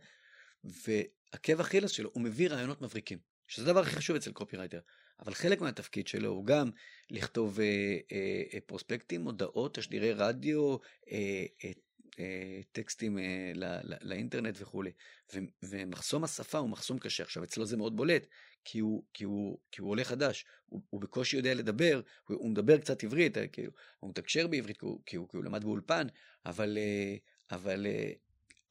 [1.35, 4.81] ועקב אכילס שלו, הוא מביא רעיונות מבריקים, שזה הדבר הכי חשוב אצל קופירייטר.
[5.21, 6.71] אבל חלק מהתפקיד שלו הוא גם
[7.11, 10.77] לכתוב אה, אה, פרוספקטים, הודעות, תשדירי רדיו,
[11.11, 11.71] אה, אה,
[12.19, 14.93] אה, טקסטים אה, לא, לא, לאינטרנט וכולי.
[15.35, 17.23] ו, ומחסום השפה הוא מחסום קשה.
[17.23, 18.27] עכשיו, אצלו זה מאוד בולט,
[18.65, 22.51] כי הוא, כי הוא, כי הוא עולה חדש, הוא, הוא בקושי יודע לדבר, הוא, הוא
[22.51, 25.65] מדבר קצת עברית, אה, כאילו, הוא מתקשר בעברית כי הוא, כי הוא, כי הוא למד
[25.65, 26.07] באולפן,
[26.47, 27.17] אבל, אה,
[27.51, 28.13] אבל אה,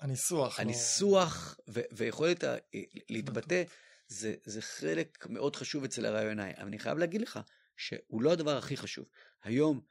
[0.03, 0.59] הניסוח.
[0.59, 1.73] הניסוח לא...
[1.73, 2.55] ו- ויכולת ה-
[3.09, 3.63] להתבטא
[4.07, 6.51] זה, זה חלק מאוד חשוב אצל הרעיונאי.
[6.57, 7.39] אבל אני חייב להגיד לך
[7.77, 9.05] שהוא לא הדבר הכי חשוב.
[9.43, 9.81] היום,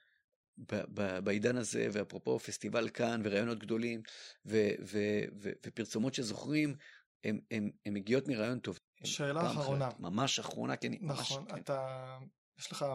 [0.58, 4.02] ב- ב- בעידן הזה, ואפרופו פסטיבל כאן, ורעיונות גדולים,
[4.46, 6.76] ו- ו- ו- ופרסומות שזוכרים,
[7.24, 8.78] הן מגיעות מרעיון טוב.
[9.04, 9.88] שאלה אחרונה.
[9.88, 11.52] אחרת, ממש אחרונה, כי אני נכון, ממש...
[11.52, 11.60] כן.
[11.60, 12.18] אתה,
[12.58, 12.86] יש לך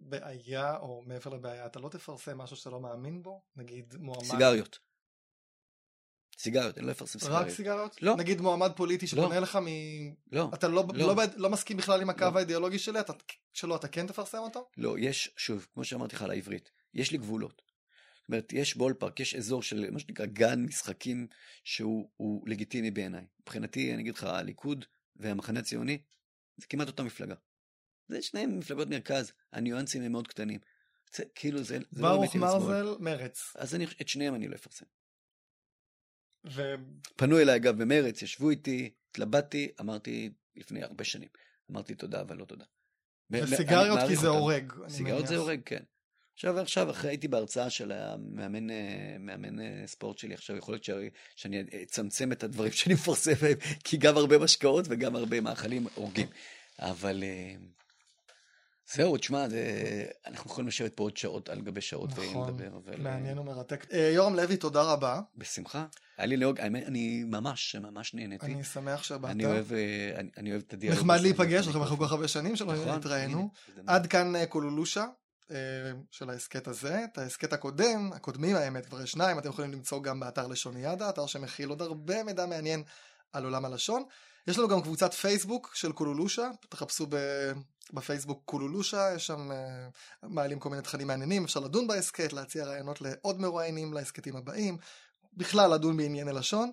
[0.00, 3.42] בעיה, או מעבר לבעיה, אתה לא תפרסם משהו שאתה לא מאמין בו?
[3.56, 4.24] נגיד מועמד...
[4.24, 4.78] סיגריות.
[6.38, 7.42] סיגריות, אני לא אפרסם סיגריות.
[7.46, 8.02] רק סיגריות?
[8.02, 8.16] לא.
[8.16, 9.40] נגיד מועמד פוליטי שפונה לא.
[9.40, 9.66] לך מ...
[10.32, 10.50] לא.
[10.54, 11.16] אתה לא, לא.
[11.16, 12.38] לא, לא מסכים בכלל עם הקו לא.
[12.38, 13.12] האידיאולוגי שלי, אתה,
[13.52, 14.68] שלו, אתה כן תפרסם אותו?
[14.76, 17.62] לא, יש, שוב, כמו שאמרתי לך על העברית, יש לי גבולות.
[18.24, 21.26] זאת אומרת, יש בולפארק, יש אזור של מה שנקרא גן משחקים
[21.64, 23.24] שהוא לגיטימי בעיניי.
[23.40, 24.84] מבחינתי, אני אגיד לך, הליכוד
[25.16, 25.98] והמחנה הציוני,
[26.56, 27.34] זה כמעט אותה מפלגה.
[28.08, 30.60] זה שניהם מפלגות מרכז, הניואנסים הם מאוד קטנים.
[31.14, 33.52] זה כאילו זה, זה לא ברוך מרזל, מרץ.
[33.54, 34.84] אז אני, את שניהם אני לא אפרסם.
[36.44, 36.74] ו...
[37.16, 41.28] פנו אליי אגב במרץ, ישבו איתי, התלבטתי, אמרתי לפני הרבה שנים,
[41.70, 42.64] אמרתי תודה אבל לא תודה.
[43.30, 44.72] וסיגריות כי זה הורג.
[44.88, 45.82] סיגריות זה הורג, כן.
[46.34, 50.84] עכשיו, עכשיו, אחרי הייתי בהרצאה של המאמן אה, מאמן אה, ספורט שלי, עכשיו יכול להיות
[50.84, 53.32] שאני, שאני אצמצם את הדברים שאני מפרסם,
[53.84, 56.26] כי גם הרבה משקאות וגם הרבה מאכלים הורגים.
[56.78, 57.54] אבל אה,
[58.92, 59.62] זהו, תשמע, זה...
[60.26, 62.76] אנחנו יכולים לשבת פה עוד שעות על גבי שעות נכון, ולדבר.
[62.76, 63.00] אבל...
[63.00, 63.86] מעניין ומרתק.
[64.14, 65.20] יורם לוי, תודה רבה.
[65.36, 65.86] בשמחה.
[66.18, 68.46] היה לי לאוג, האמת, אני ממש, ממש נהניתי.
[68.46, 69.30] אני שמח שבאת.
[69.30, 69.72] אני אוהב,
[70.16, 70.98] אני, אני אוהב את הדיאלוג.
[70.98, 73.50] נחמד להיפגש, אנחנו כל כך הרבה שנים שלא נכון, התראינו.
[73.86, 75.04] עד כאן קולולושה.
[76.10, 77.04] של ההסכת הזה.
[77.12, 81.26] את ההסכת הקודם, הקודמים האמת, כבר יש שניים, אתם יכולים למצוא גם באתר לשוניאדה, אתר
[81.26, 82.82] שמכיל עוד הרבה מידע מעניין
[83.32, 84.02] על עולם הלשון.
[84.46, 87.06] יש לנו גם קבוצת פייסבוק של קולולושה, תחפשו
[87.92, 89.54] בפייסבוק קולולושה, יש שם uh,
[90.22, 94.78] מעלים כל מיני תכנים מעניינים, אפשר לדון בהסכת, להציע רעיונות לעוד מרואיינים להסכתים הבאים,
[95.32, 96.72] בכלל לדון בענייני לשון.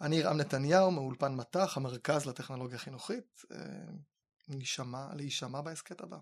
[0.00, 3.54] אני רם נתניהו מאולפן מט"ח, המרכז לטכנולוגיה חינוכית, uh,
[5.14, 6.18] להישמע בהסכת הבא.